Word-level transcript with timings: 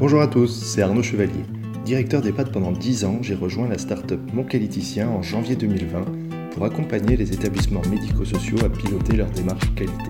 Bonjour 0.00 0.22
à 0.22 0.28
tous, 0.28 0.46
c'est 0.46 0.80
Arnaud 0.80 1.02
Chevalier. 1.02 1.44
Directeur 1.84 2.22
d'EHPAD 2.22 2.52
pendant 2.52 2.72
10 2.72 3.04
ans, 3.04 3.18
j'ai 3.20 3.34
rejoint 3.34 3.68
la 3.68 3.76
start-up 3.76 4.18
Mon 4.32 4.44
Qualiticien 4.44 5.06
en 5.10 5.20
janvier 5.20 5.56
2020 5.56 6.06
pour 6.52 6.64
accompagner 6.64 7.18
les 7.18 7.34
établissements 7.34 7.82
médico-sociaux 7.90 8.56
à 8.64 8.70
piloter 8.70 9.18
leur 9.18 9.28
démarche 9.28 9.74
qualité. 9.74 10.08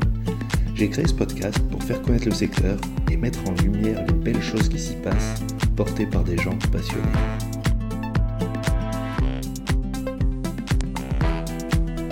J'ai 0.76 0.88
créé 0.90 1.08
ce 1.08 1.14
podcast 1.14 1.58
pour 1.72 1.82
faire 1.82 2.00
connaître 2.03 2.26
le 2.26 2.34
secteur 2.34 2.79
et 3.11 3.16
mettre 3.16 3.40
en 3.48 3.62
lumière 3.64 4.06
les 4.06 4.14
belles 4.14 4.40
choses 4.40 4.68
qui 4.68 4.79
s'y 4.79 4.95
passent, 4.95 5.42
portées 5.74 6.07
par 6.07 6.22
des 6.22 6.38
gens 6.38 6.57
passionnés. 6.71 7.03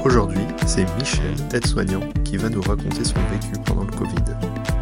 Aujourd'hui, 0.05 0.43
c'est 0.67 0.85
Michel, 0.99 1.37
aide-soignant, 1.55 2.01
qui 2.25 2.39
va 2.39 2.49
nous 2.49 2.61
raconter 2.61 3.05
son 3.05 3.21
vécu 3.31 3.53
pendant 3.65 3.85
le 3.85 3.93
Covid. 3.93 4.78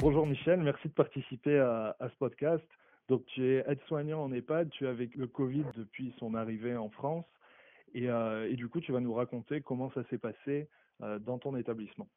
Bonjour 0.00 0.26
Michel, 0.26 0.60
merci 0.60 0.88
de 0.88 0.94
participer 0.94 1.58
à, 1.58 1.94
ce 2.00 2.16
podcast. 2.18 2.64
Donc 3.08 3.24
tu 3.26 3.46
es 3.46 3.64
aide-soignant 3.66 4.22
en 4.22 4.32
EHPAD, 4.32 4.70
tu 4.70 4.86
es 4.86 4.88
avec 4.88 5.14
le 5.14 5.26
Covid 5.26 5.64
depuis 5.76 6.14
son 6.18 6.34
arrivée 6.34 6.76
en 6.76 6.88
France 6.88 7.26
et, 7.94 8.08
euh, 8.08 8.50
du 8.54 8.68
coup 8.68 8.80
tu 8.80 8.92
vas 8.92 9.00
nous 9.00 9.12
raconter 9.12 9.60
comment 9.60 9.90
ça 9.90 10.02
s'est 10.08 10.18
passé 10.18 10.68
euh, 11.02 11.18
dans 11.18 11.38
ton 11.38 11.56
établissement. 11.56 12.08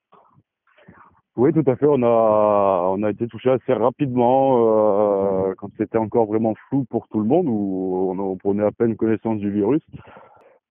Oui, 1.36 1.52
tout 1.52 1.64
à 1.66 1.76
fait. 1.76 1.88
On 1.90 2.04
a, 2.04 3.10
été 3.10 3.28
touché 3.28 3.50
assez 3.50 3.74
rapidement 3.74 5.50
euh, 5.50 5.54
quand 5.58 5.70
c'était 5.78 5.98
encore 5.98 6.28
vraiment 6.28 6.54
flou 6.70 6.86
pour 6.86 7.08
tout 7.08 7.20
le 7.20 7.26
monde, 7.26 7.48
où 7.48 8.16
on 8.18 8.38
prenait 8.38 8.64
à 8.64 8.72
peine 8.72 8.96
connaissance 8.96 9.40
du 9.40 9.50
virus. 9.50 9.82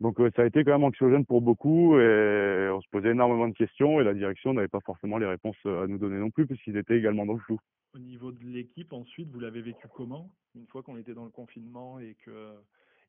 Donc 0.02 0.18
euh, 0.18 0.30
ça 0.34 0.42
a 0.42 0.46
été 0.46 0.64
quand 0.64 0.72
même 0.72 0.82
anxiogène 0.82 1.24
pour 1.24 1.40
beaucoup 1.40 1.96
et 1.96 2.68
on 2.72 2.80
se 2.80 2.88
posait 2.90 3.10
énormément 3.10 3.46
de 3.46 3.54
questions 3.54 4.00
et 4.00 4.04
la 4.04 4.14
direction 4.14 4.52
n'avait 4.52 4.66
pas 4.66 4.80
forcément 4.80 5.16
les 5.16 5.26
réponses 5.26 5.56
euh, 5.64 5.84
à 5.84 5.86
nous 5.86 5.96
donner 5.96 6.18
non 6.18 6.30
plus 6.30 6.44
puisqu'ils 6.44 6.76
étaient 6.76 6.98
également 6.98 7.24
dans 7.24 7.34
le 7.34 7.38
flou. 7.38 7.58
Au 7.94 8.00
niveau 8.00 8.32
de 8.32 8.42
l'équipe, 8.42 8.92
ensuite, 8.92 9.30
vous 9.30 9.38
l'avez 9.38 9.60
vécu 9.62 9.86
comment? 9.94 10.28
Une 10.56 10.66
fois 10.66 10.82
qu'on 10.82 10.96
était 10.96 11.14
dans 11.14 11.24
le 11.24 11.30
confinement 11.30 12.00
et 12.00 12.16
que, 12.24 12.54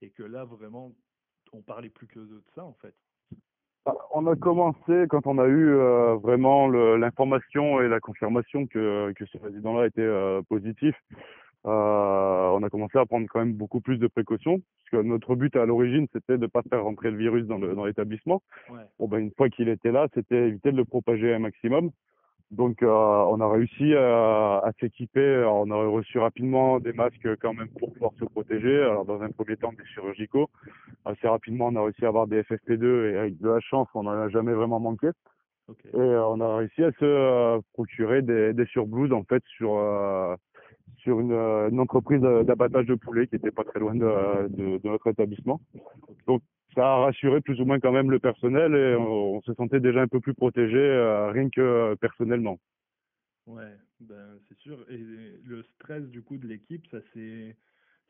et 0.04 0.12
que 0.12 0.22
là 0.22 0.46
vraiment 0.46 0.92
on 1.52 1.64
parlait 1.64 1.90
plus 1.90 2.06
que 2.06 2.20
de 2.20 2.44
ça 2.54 2.64
en 2.64 2.74
fait? 2.74 2.94
Bah, 3.88 3.96
On 4.14 4.28
a 4.28 4.36
commencé 4.36 5.06
quand 5.10 5.26
on 5.26 5.40
a 5.40 5.48
eu 5.48 5.70
euh, 5.70 6.16
vraiment 6.18 6.68
l'information 6.68 7.82
et 7.82 7.88
la 7.88 8.02
confirmation 8.02 8.68
que, 8.68 9.12
que 9.14 9.26
ce 9.26 9.40
résident-là 9.40 9.88
était 9.88 10.02
euh, 10.02 10.44
positif. 10.44 10.96
Euh, 11.66 11.70
on 11.70 12.62
a 12.64 12.70
commencé 12.70 12.98
à 12.98 13.06
prendre 13.06 13.26
quand 13.30 13.40
même 13.40 13.54
beaucoup 13.54 13.80
plus 13.80 13.98
de 13.98 14.08
précautions, 14.08 14.62
puisque 14.78 15.06
notre 15.06 15.36
but 15.36 15.56
à 15.56 15.66
l'origine 15.66 16.08
c'était 16.12 16.38
de 16.38 16.44
ne 16.44 16.48
pas 16.48 16.62
faire 16.70 16.84
rentrer 16.84 17.10
le 17.10 17.18
virus 17.18 17.46
dans 17.46 17.86
l'établissement. 17.86 18.42
Ouais. 18.70 18.82
Bon, 19.00 19.08
ben, 19.08 19.20
une 19.20 19.32
fois 19.32 19.50
qu'il 19.50 19.70
était 19.70 19.92
là, 19.92 20.08
c'était 20.14 20.50
éviter 20.50 20.72
de 20.72 20.78
le 20.78 20.86
propager 20.86 21.34
un 21.34 21.40
maximum. 21.40 21.92
Donc, 22.52 22.84
euh, 22.84 22.88
on 22.88 23.42
a 23.42 23.50
réussi 23.50 23.96
à, 23.96 24.60
à 24.60 24.72
s'équiper. 24.80 25.44
On 25.50 25.72
a 25.72 25.76
reçu 25.88 26.20
rapidement 26.20 26.80
des 26.80 26.94
masques 26.94 27.28
quand 27.42 27.54
même 27.54 27.70
pour 27.80 27.92
pouvoir 27.92 28.12
se 28.20 28.26
protéger. 28.26 28.84
Alors, 28.84 29.06
dans 29.06 29.22
un 29.22 29.30
premier 29.30 29.58
temps, 29.58 29.74
des 29.74 29.86
chirurgicaux. 29.86 30.50
Assez 31.04 31.28
rapidement, 31.28 31.68
on 31.68 31.76
a 31.78 31.84
réussi 31.84 32.06
à 32.06 32.10
avoir 32.10 32.28
des 32.28 32.44
FFP2 32.44 33.12
et 33.12 33.18
avec 33.18 33.40
de 33.40 33.50
la 33.50 33.60
chance, 33.60 33.88
on 33.96 34.04
n'en 34.04 34.12
a 34.12 34.30
jamais 34.30 34.54
vraiment 34.54 34.80
manqué. 34.80 35.10
Ok. 35.68 35.80
Et 35.94 35.98
euh, 35.98 36.26
on 36.28 36.42
a 36.42 36.58
réussi 36.58 36.84
à 36.84 36.92
se 36.92 37.06
euh, 37.06 37.60
procurer 37.74 38.22
des, 38.22 38.54
des 38.54 38.66
surblouses 38.68 39.14
en 39.14 39.24
fait 39.24 39.42
sur 39.58 39.78
euh, 39.78 40.36
sur 41.04 41.20
une, 41.20 41.32
euh, 41.34 41.70
une 41.70 41.80
entreprise 41.80 42.22
de- 42.22 42.44
d'abattage 42.44 42.86
de 42.88 42.96
poulet 42.96 43.28
qui 43.28 43.36
était 43.36 43.52
pas 43.52 43.64
très 43.64 43.80
loin 43.80 43.94
de, 43.94 44.48
de, 44.50 44.78
de 44.78 44.88
notre 44.88 45.08
établissement. 45.08 45.62
Donc 46.28 46.42
ça 46.74 46.86
a 46.94 46.96
rassuré 47.06 47.42
plus 47.42 47.60
ou 47.62 47.66
moins 47.66 47.80
quand 47.80 47.92
même 47.92 48.10
le 48.10 48.20
personnel 48.20 48.74
et 48.76 48.96
on, 48.96 49.36
on 49.36 49.42
se 49.42 49.54
sentait 49.54 49.80
déjà 49.80 50.02
un 50.02 50.08
peu 50.08 50.20
plus 50.20 50.34
protégé 50.34 50.78
euh, 50.78 51.30
rien 51.32 51.50
que 51.50 51.62
euh, 51.62 51.96
personnellement. 51.96 52.58
Ouais, 53.46 53.74
ben 54.00 54.40
c'est 54.48 54.58
sûr. 54.60 54.86
Et 54.90 54.98
le 55.46 55.64
stress 55.76 56.04
du 56.10 56.22
coup 56.24 56.38
de 56.38 56.48
l'équipe, 56.48 56.86
ça 56.90 57.00
s'est 57.14 57.56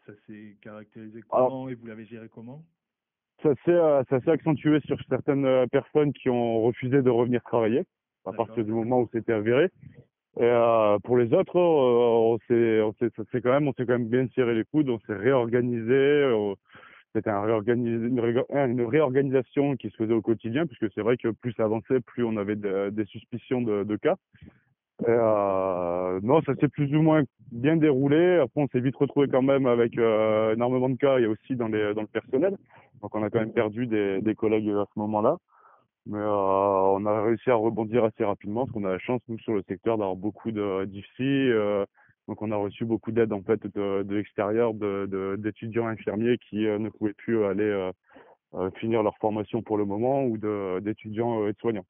ça 0.05 0.13
s'est 0.27 0.57
caractérisé 0.61 1.21
Alors- 1.31 1.49
comment 1.49 1.69
et 1.69 1.75
vous 1.75 1.87
l'avez 1.87 2.05
géré 2.05 2.29
comment? 2.29 2.63
Ça 3.41 3.53
s'est 3.65 3.71
euh, 3.71 4.03
ça 4.09 4.21
s'est 4.21 4.29
accentué 4.31 4.79
sur 4.81 4.97
certaines 5.09 5.45
euh, 5.45 5.65
personnes 5.67 6.13
qui 6.13 6.29
ont 6.29 6.61
refusé 6.61 7.01
de 7.01 7.09
revenir 7.09 7.41
travailler 7.43 7.83
à 8.25 8.31
partir 8.31 8.63
du 8.63 8.71
moment 8.71 9.01
où 9.01 9.09
c'était 9.11 9.33
avéré. 9.33 9.69
Et 10.39 10.43
euh, 10.43 10.97
pour 11.03 11.17
les 11.17 11.31
autres, 11.33 11.57
euh, 11.57 11.59
on 11.59 12.39
s'est 12.47 12.81
on 12.81 12.93
s'est 12.93 13.41
quand 13.41 13.51
même 13.51 13.67
on 13.67 13.73
s'est 13.73 13.85
quand 13.85 13.93
même 13.99 14.07
bien 14.07 14.27
serré 14.33 14.55
les 14.55 14.65
coudes, 14.65 14.89
on 14.89 14.99
s'est 15.01 15.15
réorganisé. 15.15 15.93
euh, 15.93 16.55
C'était 17.13 17.29
un 17.29 17.45
une, 17.67 18.19
une 18.49 18.85
réorganisation 18.85 19.75
qui 19.75 19.91
se 19.91 19.97
faisait 19.97 20.13
au 20.15 20.21
quotidien, 20.23 20.65
puisque 20.65 20.91
c'est 20.93 21.01
vrai 21.01 21.17
que 21.17 21.29
plus 21.29 21.53
ça 21.53 21.65
avançait, 21.65 21.99
plus 21.99 22.23
on 22.23 22.37
avait 22.37 22.55
de- 22.55 22.89
des 22.89 23.05
suspicions 23.05 23.61
de, 23.61 23.95
cas. 23.97 24.15
Euh, 25.07 26.19
non, 26.23 26.41
ça 26.41 26.55
s'est 26.55 26.67
plus 26.67 26.95
ou 26.95 27.01
moins 27.03 27.23
bien 27.51 27.75
déroulé. 27.77 28.37
Après, 28.37 28.61
on 28.61 28.67
s'est 28.69 28.79
vite 28.79 28.95
retrouvé 28.95 29.27
quand 29.27 29.41
même 29.43 29.67
avec 29.67 29.97
euh, 29.99 30.53
énormément 30.55 30.89
de 30.89 30.97
cas, 30.97 31.19
et 31.19 31.27
aussi 31.27 31.55
dans, 31.55 31.67
les, 31.67 31.93
dans 31.93 32.01
le 32.01 32.07
personnel. 32.07 32.57
Donc, 33.01 33.13
on 33.15 33.23
a 33.23 33.29
quand 33.29 33.39
même 33.39 33.53
perdu 33.53 33.85
des, 33.85 34.21
des 34.21 34.33
collègues 34.33 34.69
à 34.69 34.85
ce 34.91 34.99
moment-là. 34.99 35.37
Mais 36.05 36.17
euh, 36.19 36.27
on 36.27 37.05
a 37.05 37.21
réussi 37.23 37.49
à 37.49 37.55
rebondir 37.55 38.03
assez 38.03 38.23
rapidement, 38.25 38.61
parce 38.65 38.73
qu'on 38.73 38.83
a 38.85 38.91
la 38.91 38.99
chance, 38.99 39.21
nous, 39.29 39.39
sur 39.39 39.53
le 39.53 39.63
secteur, 39.67 39.97
d'avoir 39.97 40.15
beaucoup 40.17 40.51
de 40.51 40.85
d'IFSI. 40.85 41.23
euh, 41.23 41.85
donc, 42.27 42.41
on 42.41 42.51
a 42.51 42.55
reçu 42.55 42.85
beaucoup 42.85 43.11
d'aide, 43.11 43.33
en 43.33 43.41
fait, 43.41 43.61
de, 43.67 44.03
de 44.03 44.15
l'extérieur, 44.15 44.73
de, 44.73 45.07
de- 45.09 45.35
d'étudiants 45.37 45.87
infirmiers 45.87 46.37
qui 46.49 46.67
euh, 46.67 46.79
ne 46.79 46.89
pouvaient 46.89 47.13
plus 47.13 47.43
aller 47.45 47.91
finir 48.75 49.03
leur 49.03 49.17
formation 49.17 49.61
pour 49.61 49.77
le 49.77 49.85
moment, 49.85 50.25
ou 50.25 50.37
de, 50.37 50.79
d'étudiants 50.79 51.43
euh, 51.43 51.49
aides-soignants. 51.49 51.85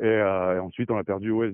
Et, 0.00 0.04
euh, 0.04 0.56
et 0.56 0.58
ensuite, 0.58 0.90
on 0.90 0.96
a 0.96 1.04
perdu 1.04 1.30
ouais, 1.32 1.52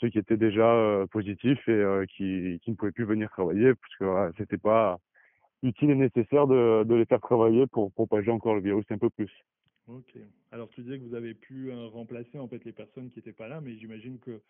ceux 0.00 0.08
qui 0.08 0.18
étaient 0.18 0.36
déjà 0.36 1.04
positifs 1.12 1.68
et 1.68 1.72
euh, 1.72 2.04
qui, 2.06 2.60
qui 2.64 2.70
ne 2.70 2.76
pouvaient 2.76 2.92
plus 2.92 3.04
venir 3.04 3.30
travailler, 3.30 3.74
parce 3.74 3.96
que 3.96 4.04
euh, 4.04 4.32
c'était 4.38 4.58
pas 4.58 4.98
utile 5.62 5.90
et 5.90 5.94
nécessaire 5.94 6.46
de, 6.46 6.84
de 6.84 6.94
les 6.94 7.06
faire 7.06 7.20
travailler 7.20 7.66
pour 7.68 7.92
propager 7.92 8.30
encore 8.30 8.54
le 8.54 8.60
virus 8.60 8.84
un 8.90 8.98
peu 8.98 9.10
plus. 9.10 9.30
Ok. 9.86 10.18
Alors 10.50 10.68
tu 10.70 10.82
disais 10.82 10.98
que 10.98 11.04
vous 11.04 11.14
avez 11.14 11.34
pu 11.34 11.70
euh, 11.70 11.86
remplacer 11.86 12.38
en 12.38 12.48
fait 12.48 12.64
les 12.64 12.72
personnes 12.72 13.10
qui 13.10 13.18
n'étaient 13.18 13.32
pas 13.32 13.48
là, 13.48 13.60
mais 13.60 13.76
j'imagine 13.76 14.18
que 14.18 14.42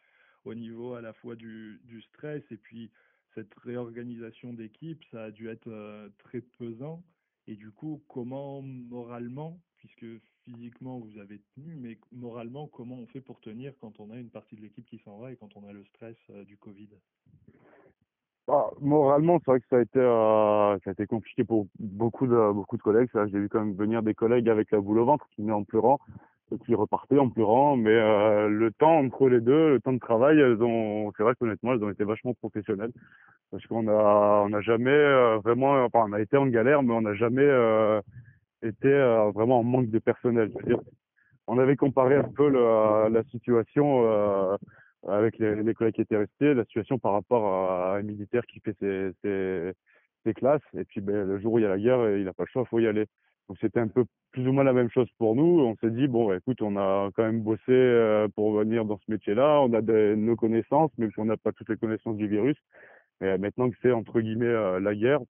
au 0.45 0.55
niveau 0.55 0.95
à 0.95 1.01
la 1.01 1.13
fois 1.13 1.37
du, 1.37 1.81
du 1.85 2.01
stress 2.03 2.43
et 2.51 2.57
puis 2.57 2.91
cette 3.35 3.55
réorganisation 3.57 4.55
d'équipe, 4.55 5.05
ça 5.11 5.25
a 5.25 5.31
dû 5.31 5.49
être 5.49 5.69
euh, 5.69 6.09
très 6.19 6.41
pesant. 6.41 7.05
Et 7.47 7.55
du 7.55 7.71
coup, 7.71 8.03
comment 8.09 8.63
moralement, 8.63 9.61
puisque 9.77 10.07
physiquement 10.45 10.99
vous 10.99 11.19
avez 11.19 11.41
tenu, 11.55 11.77
mais 11.77 11.99
moralement, 12.13 12.67
comment 12.67 12.97
on 12.97 13.07
fait 13.07 13.21
pour 13.21 13.41
tenir 13.41 13.75
quand 13.79 14.01
on 14.01 14.11
a 14.11 14.19
une 14.19 14.31
partie 14.31 14.57
de 14.57 14.63
l'équipe 14.63 14.87
qui 14.87 14.99
s'en 14.99 15.19
va 15.19 15.33
et 15.33 15.37
quand 15.37 15.55
on 15.57 15.65
a 15.69 15.73
le 15.73 15.85
stress 15.85 16.17
euh, 16.31 16.45
du 16.45 16.57
Covid? 16.57 16.89
Bah, 18.47 18.71
moralement, 18.81 19.39
c'est 19.41 19.51
vrai 19.51 19.61
que 19.61 19.67
ça 19.69 19.77
a 19.79 19.81
été 19.81 19.99
euh, 19.99 20.79
ça 20.85 20.91
a 20.91 20.93
été 20.93 21.07
compliqué 21.07 21.43
pour 21.43 21.67
beaucoup 21.81 22.29
de 22.29 22.53
beaucoup 22.53 22.77
de 22.77 22.83
collègues. 22.83 23.09
J'ai 23.15 23.39
vu 23.41 23.49
quand 23.49 23.59
même 23.61 23.75
venir 23.75 24.03
des 24.03 24.15
collègues 24.15 24.49
avec 24.49 24.71
la 24.71 24.81
boule 24.81 25.01
au 25.01 25.05
ventre 25.05 25.27
qui 25.35 25.43
venaient 25.43 25.53
en 25.53 25.65
pleurant 25.65 25.99
et 26.53 26.59
qui 26.59 26.77
repartaient 26.77 27.19
en 27.19 27.29
pleurant. 27.29 27.77
Mais 27.77 27.91
euh, 27.91 28.49
le 28.49 28.71
temps 28.71 28.99
entre 28.99 29.29
les 29.29 29.41
deux, 29.41 29.71
le 29.75 29.81
temps 29.81 29.93
de 29.93 29.99
travail, 29.99 30.41
ont, 30.63 31.13
c'est 31.17 31.25
vrai 31.25 31.35
qu'honnêtement, 31.35 31.73
elles 31.73 31.83
ont 31.83 31.91
été 31.91 32.05
vachement 32.05 32.35
professionnelles 32.35 32.93
parce 33.51 33.67
qu'on 33.67 33.89
a 33.89 34.43
on 34.45 34.49
n'a 34.51 34.61
jamais 34.61 34.91
euh, 34.91 35.39
vraiment, 35.39 35.85
enfin, 35.85 36.05
on 36.09 36.13
a 36.13 36.21
été 36.21 36.37
en 36.37 36.47
galère, 36.47 36.85
mais 36.85 36.95
on 36.95 37.03
n'a 37.03 37.15
jamais 37.15 37.43
euh, 37.43 38.01
été 38.63 38.87
euh, 38.89 39.31
vraiment 39.33 39.59
en 39.59 39.65
manque 39.65 39.91
de 39.91 39.99
personnel. 39.99 40.53
On 41.49 41.59
avait 41.59 41.77
comparé 41.77 42.15
un 42.17 42.23
peu 42.25 42.49
le- 42.49 43.09
la 43.09 43.25
situation. 43.25 44.57
Euh, 45.05 45.11
avec 45.11 45.39
les, 45.39 45.75
collègues 45.75 45.95
qui 45.95 46.01
étaient 46.03 46.17
restés, 46.17 46.55
la 46.55 46.65
situation 46.65 46.99
par 46.99 47.13
rapport 47.13 47.47
à 47.71 47.97
un 47.97 48.03
militaire 48.03 48.45
qui 48.47 48.61
fait 48.61 48.77
ses, 48.81 49.11
ses, 49.23 49.73
ses 50.25 50.35
classes, 50.35 50.63
et 50.75 50.85
puis 50.85 51.01
ben, 51.01 51.27
le 51.27 51.39
jour 51.39 51.55
où 51.55 51.59
il 51.59 51.63
y 51.63 51.67
a 51.67 51.69
la 51.69 51.79
guerre, 51.79 52.17
il 52.17 52.25
n'a 52.25 52.33
pas 52.33 52.45
le 52.45 52.49
choix, 52.53 52.63
il 52.63 52.69
faut 52.69 52.79
y 52.81 52.87
aller. 52.87 53.07
Donc 53.49 53.59
c'était 53.61 53.81
un 53.81 53.89
peu 53.89 54.05
plus 54.33 54.47
ou 54.49 54.53
moins 54.53 54.65
la 54.65 54.73
même 54.73 54.91
chose 54.91 55.09
pour 55.19 55.37
nous. 55.37 55.61
On 55.61 55.77
s'est 55.77 55.91
dit, 55.91 56.09
bon, 56.09 56.33
écoute, 56.35 56.61
on 56.63 56.77
a 56.77 57.11
quand 57.15 57.23
même 57.23 57.43
bossé 57.43 57.63
euh, 57.71 58.29
pour 58.35 58.53
venir 58.53 58.85
dans 58.85 58.99
ce 58.99 59.11
métier-là, 59.11 59.61
on 59.63 59.73
a 59.73 59.81
nos 60.17 60.37
connaissances, 60.37 60.91
même 60.99 61.11
si 61.13 61.21
on 61.21 61.27
n'a 61.27 61.37
pas 61.37 61.53
toutes 61.53 61.69
les 61.69 61.77
connaissances 61.77 62.17
du 62.17 62.27
virus. 62.27 62.57
Mais 63.21 63.39
maintenant 63.39 63.71
que 63.71 63.77
c'est, 63.83 63.93
entre 63.93 64.21
guillemets, 64.21 64.47
euh, 64.47 64.81
la 64.81 64.95
guerre, 64.95 65.21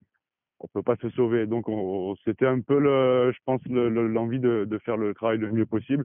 on 0.60 0.68
peut 0.68 0.82
pas 0.82 0.96
se 1.02 1.10
sauver. 1.10 1.46
Donc 1.46 1.68
on, 1.68 2.16
c'était 2.24 2.46
un 2.46 2.60
peu, 2.60 2.78
le, 2.78 3.32
je 3.32 3.38
pense, 3.44 3.60
le- 3.66 3.90
le- 3.90 4.08
l'envie 4.08 4.40
de 4.40 4.78
faire 4.84 4.96
le 4.96 5.14
travail 5.14 5.38
le 5.38 5.52
mieux 5.52 5.66
possible. 5.66 6.04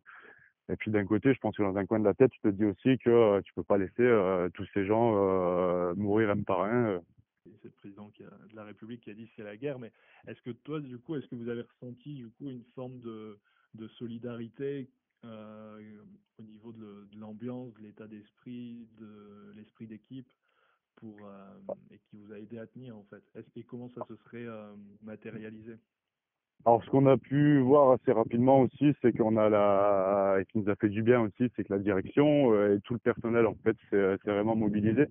Et 0.71 0.77
puis 0.77 0.89
d'un 0.89 1.05
côté, 1.05 1.33
je 1.33 1.39
pense 1.39 1.55
que 1.57 1.63
dans 1.63 1.75
un 1.75 1.85
coin 1.85 1.99
de 1.99 2.05
la 2.05 2.13
tête, 2.13 2.31
tu 2.31 2.39
te 2.39 2.47
dis 2.47 2.63
aussi 2.65 2.97
que 2.99 3.09
euh, 3.09 3.41
tu 3.41 3.53
peux 3.53 3.63
pas 3.63 3.77
laisser 3.77 4.03
euh, 4.03 4.47
tous 4.53 4.65
ces 4.73 4.85
gens 4.85 5.15
euh, 5.17 5.93
mourir 5.95 6.29
un 6.29 6.41
par 6.43 6.63
un. 6.63 7.01
c'est 7.43 7.65
le 7.65 7.71
président 7.71 8.09
qui 8.09 8.23
a- 8.23 8.29
de 8.49 8.55
la 8.55 8.63
République 8.63 9.01
qui 9.01 9.09
a 9.09 9.13
dit 9.13 9.29
c'est 9.35 9.43
la 9.43 9.57
guerre, 9.57 9.79
mais 9.79 9.91
est-ce 10.27 10.41
que 10.41 10.51
toi, 10.51 10.79
du 10.79 10.97
coup, 10.97 11.15
est-ce 11.15 11.27
que 11.27 11.35
vous 11.35 11.49
avez 11.49 11.63
ressenti 11.63 12.13
du 12.15 12.29
coup 12.29 12.49
une 12.49 12.63
forme 12.73 12.99
de, 13.01 13.37
de 13.73 13.87
solidarité 13.89 14.89
au 15.23 16.43
niveau 16.43 16.71
de, 16.71 17.07
l'ambiance, 17.17 17.73
de 17.75 17.81
l'état 17.81 18.07
d'esprit, 18.07 18.87
de 18.97 19.51
l'esprit 19.55 19.87
d'équipe 19.87 20.27
pour 20.95 21.29
et 21.91 21.99
qui 22.09 22.15
vous 22.15 22.31
a 22.31 22.39
aidé 22.39 22.57
à 22.59 22.65
tenir 22.65 22.95
en 22.97 23.03
fait? 23.03 23.23
Et 23.55 23.63
comment 23.63 23.89
ça 23.89 24.05
se 24.07 24.15
serait 24.15 24.47
matérialisé? 25.01 25.77
Alors, 26.65 26.83
ce 26.83 26.89
qu'on 26.89 27.07
a 27.07 27.17
pu 27.17 27.59
voir 27.59 27.91
assez 27.91 28.11
rapidement 28.11 28.61
aussi, 28.61 28.93
c'est 29.01 29.17
qu'on 29.17 29.35
a 29.37 29.49
la, 29.49 30.37
et 30.39 30.45
qui 30.45 30.59
nous 30.59 30.69
a 30.69 30.75
fait 30.75 30.89
du 30.89 31.01
bien 31.01 31.21
aussi, 31.21 31.51
c'est 31.55 31.63
que 31.63 31.73
la 31.73 31.79
direction 31.79 32.53
euh, 32.53 32.75
et 32.75 32.81
tout 32.81 32.93
le 32.93 32.99
personnel, 32.99 33.47
en 33.47 33.55
fait, 33.63 33.75
s'est 33.89 34.17
vraiment 34.31 34.55
mobilisé. 34.55 35.07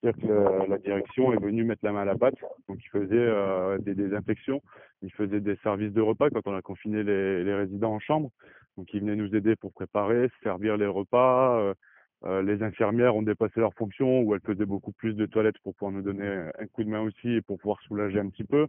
C'est-à-dire 0.00 0.28
que 0.28 0.70
la, 0.70 0.78
direction 0.78 1.32
est 1.32 1.42
venue 1.42 1.64
mettre 1.64 1.84
la 1.84 1.92
main 1.92 2.02
à 2.02 2.04
la 2.04 2.16
pâte. 2.16 2.36
Donc, 2.68 2.78
ils 2.82 2.88
faisaient 2.90 3.14
euh, 3.14 3.78
des 3.78 3.94
désinfections, 3.94 4.62
ils 5.02 5.12
faisaient 5.12 5.40
des 5.40 5.56
services 5.56 5.92
de 5.92 6.00
repas 6.00 6.30
quand 6.30 6.46
on 6.46 6.54
a 6.54 6.62
confiné 6.62 7.02
les, 7.02 7.44
les 7.44 7.54
résidents 7.54 7.94
en 7.94 7.98
chambre. 7.98 8.30
Donc, 8.76 8.92
ils 8.92 9.00
venaient 9.00 9.16
nous 9.16 9.34
aider 9.34 9.56
pour 9.56 9.72
préparer, 9.72 10.30
servir 10.42 10.76
les 10.76 10.86
repas. 10.86 11.58
Euh, 11.58 11.74
euh, 12.24 12.42
les 12.42 12.62
infirmières 12.62 13.14
ont 13.14 13.22
dépassé 13.22 13.60
leurs 13.60 13.74
fonctions 13.74 14.22
où 14.22 14.34
elles 14.34 14.40
faisaient 14.40 14.66
beaucoup 14.66 14.92
plus 14.92 15.14
de 15.14 15.26
toilettes 15.26 15.58
pour 15.62 15.74
pouvoir 15.74 15.92
nous 15.92 16.02
donner 16.02 16.26
un 16.58 16.66
coup 16.66 16.82
de 16.82 16.88
main 16.88 17.00
aussi 17.00 17.28
et 17.28 17.42
pour 17.42 17.58
pouvoir 17.58 17.80
soulager 17.82 18.18
un 18.18 18.28
petit 18.28 18.44
peu. 18.44 18.66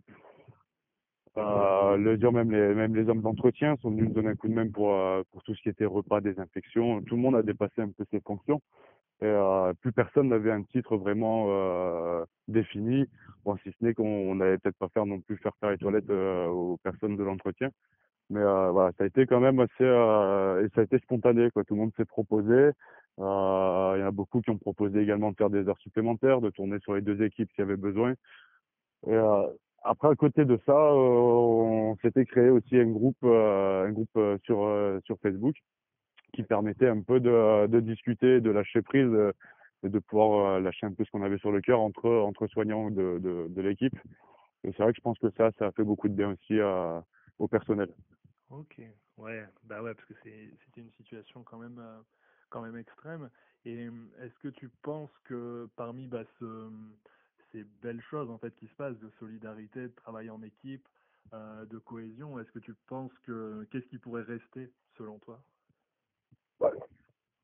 Euh, 1.37 1.97
le 1.97 2.17
dire 2.17 2.31
même 2.31 2.51
les 2.51 2.73
même 2.73 2.95
les 2.95 3.07
hommes 3.09 3.21
d'entretien 3.21 3.75
sont 3.81 3.91
venus 3.91 4.05
nous 4.05 4.13
donner 4.13 4.29
un 4.29 4.35
coup 4.35 4.47
de 4.47 4.53
main 4.53 4.67
pour 4.69 4.93
euh, 4.93 5.21
pour 5.31 5.43
tout 5.43 5.53
ce 5.53 5.61
qui 5.61 5.69
était 5.69 5.85
repas, 5.85 6.19
désinfection. 6.19 7.01
Tout 7.03 7.15
le 7.15 7.21
monde 7.21 7.35
a 7.35 7.43
dépassé 7.43 7.81
un 7.81 7.89
peu 7.89 8.05
ses 8.11 8.21
fonctions. 8.21 8.61
Et 9.21 9.25
euh, 9.25 9.73
plus 9.81 9.91
personne 9.91 10.29
n'avait 10.29 10.51
un 10.51 10.63
titre 10.63 10.97
vraiment 10.97 11.47
euh, 11.49 12.23
défini. 12.47 13.05
Bon, 13.45 13.55
si 13.57 13.71
ce 13.71 13.85
n'est 13.85 13.93
qu'on 13.93 14.35
n'allait 14.35 14.57
peut-être 14.57 14.77
pas 14.77 14.89
faire 14.89 15.05
non 15.05 15.19
plus 15.21 15.37
faire 15.37 15.53
faire 15.59 15.71
les 15.71 15.77
toilettes 15.77 16.09
aux 16.09 16.77
personnes 16.83 17.17
de 17.17 17.23
l'entretien. 17.23 17.69
Mais 18.29 18.41
voilà, 18.41 18.91
ça 18.97 19.05
a 19.05 19.07
été 19.07 19.25
quand 19.25 19.39
même 19.39 19.59
assez 19.59 19.83
et 19.83 20.69
ça 20.75 20.81
a 20.81 20.83
été 20.83 20.99
spontané 20.99 21.49
quoi. 21.51 21.63
Tout 21.63 21.75
le 21.75 21.81
monde 21.81 21.93
s'est 21.97 22.05
proposé. 22.05 22.71
Il 23.19 23.21
y 23.21 23.23
en 23.23 24.07
a 24.07 24.11
beaucoup 24.11 24.41
qui 24.41 24.49
ont 24.49 24.57
proposé 24.57 25.01
également 25.01 25.31
de 25.31 25.37
faire 25.37 25.49
des 25.49 25.67
heures 25.67 25.79
supplémentaires, 25.79 26.41
de 26.41 26.49
tourner 26.49 26.79
sur 26.79 26.93
les 26.93 27.01
deux 27.01 27.23
équipes 27.23 27.51
qui 27.53 27.61
avaient 27.61 27.77
besoin. 27.77 28.13
Et 29.07 29.17
après, 29.83 30.09
à 30.09 30.15
côté 30.15 30.45
de 30.45 30.59
ça, 30.65 30.73
euh, 30.73 30.95
on 30.95 31.95
s'était 31.97 32.25
créé 32.25 32.49
aussi 32.49 32.77
un 32.77 32.91
groupe, 32.91 33.17
euh, 33.23 33.87
un 33.87 33.91
groupe 33.91 34.15
euh, 34.17 34.37
sur 34.43 34.67
sur 35.05 35.19
Facebook 35.19 35.55
qui 36.33 36.43
permettait 36.43 36.89
un 36.89 37.01
peu 37.01 37.19
de, 37.19 37.79
discuter, 37.79 38.41
de 38.41 38.51
lâcher 38.51 38.81
prise, 38.81 39.11
et 39.83 39.89
de 39.89 39.99
pouvoir 39.99 40.59
lâcher 40.59 40.85
un 40.85 40.93
peu 40.93 41.05
ce 41.05 41.11
qu'on 41.11 41.23
avait 41.23 41.37
sur 41.37 41.51
le 41.51 41.61
cœur 41.61 41.79
entre 41.79 42.09
entre 42.09 42.47
soignants 42.47 42.91
de 42.91 43.19
de, 43.49 43.61
l'équipe. 43.61 43.97
Et 44.63 44.71
c'est 44.73 44.83
vrai 44.83 44.91
que 44.91 44.97
je 44.97 45.01
pense 45.01 45.17
que 45.19 45.29
ça, 45.37 45.51
ça 45.57 45.67
a 45.67 45.71
fait 45.71 45.83
beaucoup 45.83 46.09
de 46.09 46.13
bien 46.13 46.31
aussi 46.31 46.59
au 47.39 47.47
personnel. 47.47 47.89
Ok, 48.49 48.81
ouais, 49.17 49.45
bah 49.63 49.81
ouais, 49.81 49.93
parce 49.93 50.07
que 50.07 50.15
c'était 50.15 50.81
une 50.81 50.91
situation 50.91 51.43
quand 51.43 51.57
même 51.57 51.81
quand 52.49 52.61
même 52.61 52.77
extrême. 52.77 53.29
Et 53.65 53.87
est-ce 54.21 54.37
que 54.39 54.49
tu 54.49 54.69
penses 54.81 55.11
que 55.23 55.69
parmi 55.75 56.07
bah, 56.07 56.23
ce 56.39 56.69
belles 57.81 58.01
choses 58.09 58.29
en 58.29 58.37
fait 58.37 58.53
qui 58.55 58.67
se 58.67 58.75
passent 58.75 58.99
de 58.99 59.09
solidarité, 59.19 59.81
de 59.81 59.93
travail 59.95 60.29
en 60.29 60.41
équipe, 60.41 60.87
euh, 61.33 61.65
de 61.65 61.77
cohésion. 61.77 62.39
Est-ce 62.39 62.51
que 62.51 62.59
tu 62.59 62.73
penses 62.87 63.11
que 63.25 63.67
qu'est-ce 63.69 63.85
qui 63.87 63.97
pourrait 63.97 64.21
rester 64.21 64.71
selon 64.97 65.19
toi? 65.19 65.41
Je 66.61 66.67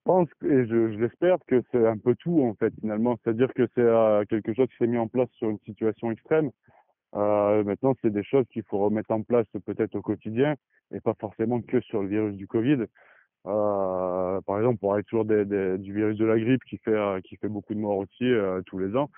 pense 0.05 0.29
et 0.43 0.65
je, 0.65 1.07
que 1.47 1.61
c'est 1.71 1.85
un 1.85 1.97
peu 1.97 2.15
tout 2.15 2.43
en 2.43 2.53
fait 2.53 2.73
finalement, 2.79 3.17
c'est-à-dire 3.21 3.53
que 3.53 3.67
c'est 3.75 3.81
euh, 3.81 4.23
quelque 4.25 4.53
chose 4.53 4.67
qui 4.69 4.77
s'est 4.77 4.87
mis 4.87 4.97
en 4.97 5.09
place 5.09 5.29
sur 5.33 5.49
une 5.49 5.59
situation 5.59 6.11
extrême. 6.11 6.51
Euh, 7.15 7.63
maintenant, 7.65 7.93
c'est 8.01 8.09
des 8.09 8.23
choses 8.23 8.45
qu'il 8.51 8.63
faut 8.63 8.79
remettre 8.79 9.11
en 9.11 9.21
place 9.21 9.47
peut-être 9.65 9.95
au 9.95 10.01
quotidien 10.01 10.55
et 10.93 11.01
pas 11.01 11.13
forcément 11.19 11.61
que 11.61 11.81
sur 11.81 12.03
le 12.03 12.07
virus 12.07 12.35
du 12.35 12.47
Covid. 12.47 12.85
Par 13.43 14.57
exemple, 14.57 14.77
on 14.81 14.87
parle 14.87 15.03
toujours 15.03 15.25
du 15.25 15.93
virus 15.93 16.17
de 16.17 16.25
la 16.25 16.39
grippe 16.39 16.63
qui 16.63 16.77
fait 16.77 17.21
qui 17.25 17.35
fait 17.35 17.49
beaucoup 17.49 17.73
de 17.73 17.79
morts 17.79 17.97
aussi 17.97 18.31
tous 18.65 18.79
les 18.79 18.95
ans. 18.95 19.09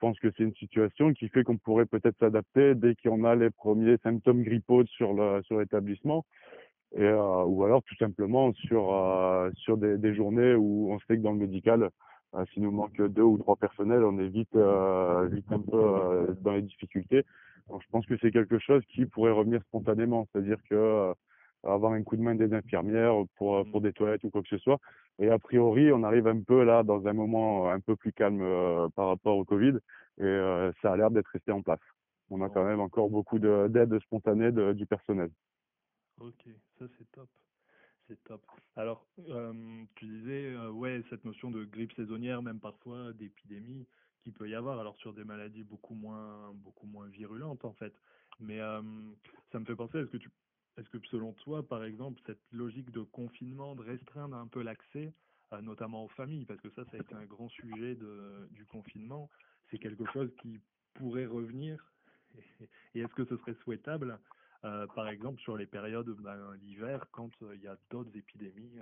Je 0.00 0.06
pense 0.06 0.18
que 0.18 0.28
c'est 0.34 0.44
une 0.44 0.54
situation 0.54 1.12
qui 1.12 1.28
fait 1.28 1.44
qu'on 1.44 1.58
pourrait 1.58 1.84
peut-être 1.84 2.18
s'adapter 2.18 2.74
dès 2.74 2.94
qu'on 3.04 3.22
a 3.24 3.34
les 3.34 3.50
premiers 3.50 3.98
symptômes 3.98 4.42
grippaux 4.42 4.86
sur 4.86 5.12
le 5.12 5.42
sur 5.42 5.58
l'établissement. 5.58 6.24
Et 6.96 7.02
euh, 7.02 7.44
ou 7.44 7.64
alors 7.64 7.82
tout 7.82 7.94
simplement 7.96 8.50
sur 8.54 8.94
euh, 8.94 9.50
sur 9.56 9.76
des, 9.76 9.98
des, 9.98 10.14
journées 10.14 10.54
où 10.54 10.90
on 10.90 10.98
sait 11.00 11.18
que 11.18 11.22
dans 11.22 11.32
le 11.32 11.40
médical 11.40 11.90
euh, 12.34 12.44
s'il 12.46 12.62
nous 12.62 12.70
manque 12.70 12.96
deux 12.96 13.20
ou 13.20 13.36
trois 13.36 13.56
personnels 13.56 14.02
on 14.02 14.18
est 14.18 14.28
vite 14.28 14.56
euh, 14.56 15.28
vite 15.30 15.44
un 15.50 15.60
peu 15.60 15.76
euh, 15.76 16.34
dans 16.40 16.52
les 16.52 16.62
difficultés. 16.62 17.26
Donc 17.68 17.82
je 17.82 17.88
pense 17.90 18.06
que 18.06 18.14
c'est 18.22 18.30
quelque 18.30 18.58
chose 18.58 18.82
qui 18.94 19.04
pourrait 19.04 19.32
revenir 19.32 19.60
spontanément. 19.64 20.26
C'est-à-dire 20.32 20.56
que 20.70 21.12
avoir 21.64 21.92
un 21.92 22.02
coup 22.02 22.16
de 22.16 22.22
main 22.22 22.34
des 22.34 22.52
infirmières 22.52 23.14
pour, 23.36 23.56
euh, 23.56 23.64
pour 23.64 23.80
des 23.80 23.92
toilettes 23.92 24.24
ou 24.24 24.30
quoi 24.30 24.42
que 24.42 24.48
ce 24.48 24.58
soit. 24.58 24.78
Et 25.18 25.28
a 25.28 25.38
priori, 25.38 25.92
on 25.92 26.02
arrive 26.02 26.26
un 26.26 26.40
peu 26.40 26.64
là 26.64 26.82
dans 26.82 27.06
un 27.06 27.12
moment 27.12 27.70
un 27.70 27.80
peu 27.80 27.96
plus 27.96 28.12
calme 28.12 28.40
euh, 28.42 28.88
par 28.90 29.08
rapport 29.08 29.36
au 29.36 29.44
Covid 29.44 29.76
et 30.18 30.22
euh, 30.22 30.72
ça 30.80 30.92
a 30.92 30.96
l'air 30.96 31.10
d'être 31.10 31.28
resté 31.28 31.52
en 31.52 31.62
place. 31.62 31.80
On 32.30 32.42
a 32.42 32.48
quand 32.48 32.64
même 32.64 32.80
encore 32.80 33.10
beaucoup 33.10 33.38
d'aide 33.38 33.98
spontanée 34.00 34.52
de, 34.52 34.72
du 34.72 34.86
personnel. 34.86 35.30
Ok, 36.20 36.48
ça 36.78 36.86
c'est 36.96 37.10
top. 37.10 37.28
C'est 38.06 38.22
top. 38.24 38.44
Alors, 38.76 39.06
tu 39.96 40.06
disais, 40.06 40.56
ouais, 40.68 41.02
cette 41.10 41.24
notion 41.24 41.50
de 41.50 41.64
grippe 41.64 41.92
saisonnière, 41.92 42.42
même 42.42 42.58
parfois 42.58 43.12
d'épidémie, 43.12 43.86
qui 44.22 44.30
peut 44.32 44.48
y 44.48 44.54
avoir, 44.54 44.78
alors 44.78 44.96
sur 44.96 45.12
des 45.12 45.24
maladies 45.24 45.62
beaucoup 45.62 45.94
moins, 45.94 46.52
beaucoup 46.54 46.86
moins 46.86 47.06
virulentes 47.08 47.64
en 47.64 47.72
fait. 47.72 47.92
Mais 48.38 48.58
ça 48.58 49.58
me 49.58 49.64
fait 49.64 49.76
penser, 49.76 49.98
est-ce 49.98 50.10
que 50.10 50.16
tu 50.16 50.30
est-ce 50.78 50.88
que 50.88 50.98
selon 51.10 51.32
toi, 51.32 51.66
par 51.66 51.84
exemple, 51.84 52.20
cette 52.26 52.40
logique 52.52 52.90
de 52.90 53.02
confinement, 53.02 53.74
de 53.74 53.82
restreindre 53.82 54.36
un 54.36 54.46
peu 54.46 54.62
l'accès, 54.62 55.12
euh, 55.52 55.60
notamment 55.60 56.04
aux 56.04 56.08
familles, 56.08 56.44
parce 56.44 56.60
que 56.60 56.70
ça, 56.70 56.84
ça 56.86 56.96
a 56.96 57.00
été 57.00 57.14
un 57.14 57.24
grand 57.24 57.48
sujet 57.48 57.96
du 58.52 58.64
confinement, 58.66 59.28
c'est 59.70 59.78
quelque 59.78 60.04
chose 60.12 60.30
qui 60.42 60.60
pourrait 60.94 61.26
revenir? 61.26 61.92
Et 62.94 63.00
est-ce 63.00 63.14
que 63.14 63.24
ce 63.24 63.36
serait 63.38 63.56
souhaitable, 63.62 64.18
euh, 64.64 64.86
par 64.88 65.08
exemple, 65.08 65.40
sur 65.40 65.56
les 65.56 65.66
périodes 65.66 66.10
ben, 66.20 66.54
l'hiver, 66.62 67.04
quand 67.12 67.30
euh, 67.42 67.54
il 67.56 67.62
y 67.62 67.66
a 67.66 67.76
d'autres 67.90 68.16
épidémies 68.16 68.80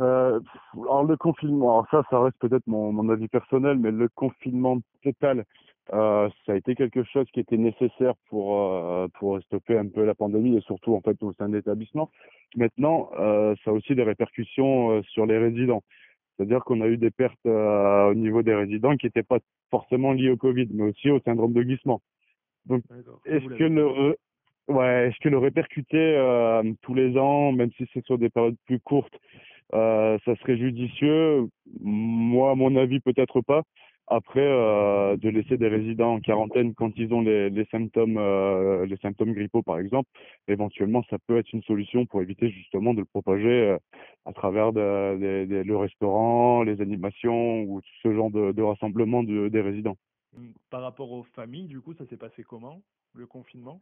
euh, 0.00 0.40
alors 0.74 1.04
le 1.04 1.16
confinement, 1.16 1.72
alors 1.72 1.88
ça, 1.90 2.02
ça 2.10 2.20
reste 2.20 2.38
peut-être 2.38 2.66
mon, 2.66 2.92
mon 2.92 3.08
avis 3.08 3.28
personnel, 3.28 3.78
mais 3.78 3.90
le 3.90 4.08
confinement 4.08 4.78
total, 5.02 5.44
euh, 5.94 6.28
ça 6.44 6.52
a 6.52 6.56
été 6.56 6.74
quelque 6.74 7.02
chose 7.04 7.26
qui 7.32 7.40
était 7.40 7.56
nécessaire 7.56 8.14
pour 8.28 8.60
euh, 8.60 9.06
pour 9.14 9.40
stopper 9.42 9.78
un 9.78 9.86
peu 9.88 10.04
la 10.04 10.14
pandémie 10.14 10.56
et 10.56 10.60
surtout 10.62 10.94
en 10.94 11.00
fait 11.00 11.22
au 11.22 11.32
sein 11.34 11.48
de 11.48 11.56
l'établissement. 11.56 12.10
Maintenant, 12.56 13.10
euh, 13.18 13.54
ça 13.64 13.70
a 13.70 13.74
aussi 13.74 13.94
des 13.94 14.02
répercussions 14.02 14.90
euh, 14.90 15.02
sur 15.02 15.24
les 15.24 15.38
résidents. 15.38 15.82
C'est-à-dire 16.36 16.62
qu'on 16.64 16.82
a 16.82 16.88
eu 16.88 16.98
des 16.98 17.10
pertes 17.10 17.38
euh, 17.46 18.10
au 18.10 18.14
niveau 18.14 18.42
des 18.42 18.54
résidents 18.54 18.96
qui 18.96 19.06
n'étaient 19.06 19.22
pas 19.22 19.38
forcément 19.70 20.12
liées 20.12 20.30
au 20.30 20.36
Covid, 20.36 20.68
mais 20.72 20.82
aussi 20.82 21.10
au 21.10 21.20
syndrome 21.20 21.54
de 21.54 21.62
glissement. 21.62 22.02
Donc, 22.66 22.82
est-ce 23.24 23.46
que 23.46 23.64
le 23.64 24.16
ouais, 24.68 25.08
est-ce 25.08 25.18
que 25.20 25.28
le 25.28 25.38
répercuter 25.38 26.18
tous 26.82 26.94
les 26.94 27.16
ans, 27.16 27.52
même 27.52 27.70
si 27.76 27.86
c'est 27.94 28.04
sur 28.04 28.18
des 28.18 28.28
périodes 28.28 28.56
plus 28.66 28.80
courtes, 28.80 29.16
ça 29.72 30.36
serait 30.40 30.58
judicieux 30.58 31.48
Moi, 31.80 32.50
à 32.50 32.54
mon 32.54 32.76
avis, 32.76 33.00
peut-être 33.00 33.40
pas. 33.40 33.62
Après, 34.08 34.40
euh, 34.40 35.16
de 35.16 35.28
laisser 35.28 35.56
des 35.56 35.66
résidents 35.66 36.14
en 36.14 36.20
quarantaine 36.20 36.74
quand 36.74 36.92
ils 36.96 37.12
ont 37.12 37.22
les, 37.22 37.66
symptômes, 37.72 38.18
euh, 38.18 38.86
les 38.86 38.96
symptômes 38.98 39.32
grippaux 39.32 39.62
par 39.62 39.80
exemple, 39.80 40.08
éventuellement 40.46 41.02
ça 41.10 41.16
peut 41.26 41.38
être 41.38 41.52
une 41.52 41.62
solution 41.64 42.06
pour 42.06 42.22
éviter 42.22 42.48
justement 42.50 42.94
de 42.94 43.00
le 43.00 43.04
propager 43.04 43.48
euh, 43.48 43.78
à 44.24 44.32
travers 44.32 44.70
le 44.70 45.74
restaurant, 45.74 46.62
les 46.62 46.80
animations 46.80 47.62
ou 47.62 47.80
ce 48.02 48.14
genre 48.14 48.30
de, 48.30 48.62
rassemblement 48.62 49.24
de, 49.24 49.48
des 49.48 49.60
résidents. 49.60 49.96
Par 50.70 50.82
rapport 50.82 51.10
aux 51.10 51.24
familles, 51.34 51.66
du 51.66 51.80
coup, 51.80 51.94
ça 51.94 52.06
s'est 52.06 52.16
passé 52.16 52.44
comment 52.44 52.82
le 53.14 53.26
confinement? 53.26 53.80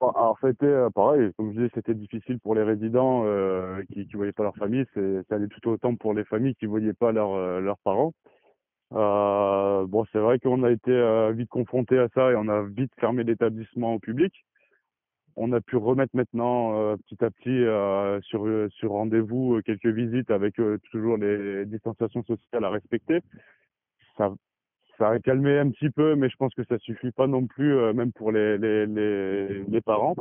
Alors 0.00 0.38
ça 0.40 0.48
a 0.48 0.50
été 0.50 0.66
euh, 0.66 0.90
pareil, 0.90 1.32
comme 1.36 1.52
je 1.52 1.56
disais, 1.58 1.70
c'était 1.74 1.94
difficile 1.94 2.38
pour 2.40 2.54
les 2.54 2.62
résidents 2.62 3.24
euh, 3.24 3.82
qui 3.92 4.00
ne 4.00 4.16
voyaient 4.16 4.32
pas 4.32 4.42
leur 4.42 4.56
famille, 4.56 4.84
c'est 4.94 5.32
allait 5.32 5.48
tout 5.48 5.68
autant 5.68 5.96
pour 5.96 6.14
les 6.14 6.24
familles 6.24 6.54
qui 6.56 6.66
ne 6.66 6.70
voyaient 6.70 6.92
pas 6.92 7.12
leurs 7.12 7.60
leurs 7.60 7.78
parents. 7.78 8.12
Euh, 8.92 9.86
bon, 9.86 10.04
c'est 10.12 10.18
vrai 10.18 10.38
qu'on 10.38 10.62
a 10.62 10.70
été 10.70 10.92
euh, 10.92 11.32
vite 11.32 11.48
confronté 11.48 11.98
à 11.98 12.08
ça 12.14 12.30
et 12.30 12.36
on 12.36 12.48
a 12.48 12.62
vite 12.62 12.92
fermé 13.00 13.24
l'établissement 13.24 13.94
au 13.94 13.98
public. 13.98 14.32
On 15.36 15.52
a 15.52 15.60
pu 15.60 15.76
remettre 15.76 16.16
maintenant 16.16 16.78
euh, 16.78 16.96
petit 16.96 17.22
à 17.24 17.30
petit 17.30 17.50
euh, 17.50 18.20
sur 18.22 18.46
sur 18.72 18.92
rendez-vous 18.92 19.60
quelques 19.64 19.86
visites 19.86 20.30
avec 20.30 20.54
toujours 20.90 21.16
les 21.16 21.66
distanciations 21.66 22.22
sociales 22.24 22.64
à 22.64 22.70
respecter. 22.70 23.20
Ça 24.16 24.32
ça 24.98 25.10
a 25.10 25.18
calmé 25.18 25.58
un 25.58 25.70
petit 25.70 25.90
peu, 25.90 26.14
mais 26.14 26.28
je 26.28 26.36
pense 26.36 26.54
que 26.54 26.64
ça 26.64 26.78
suffit 26.78 27.10
pas 27.10 27.26
non 27.26 27.46
plus, 27.46 27.74
même 27.94 28.12
pour 28.12 28.32
les 28.32 28.58
les 28.58 28.86
les, 28.86 29.64
les 29.64 29.80
parents, 29.80 30.14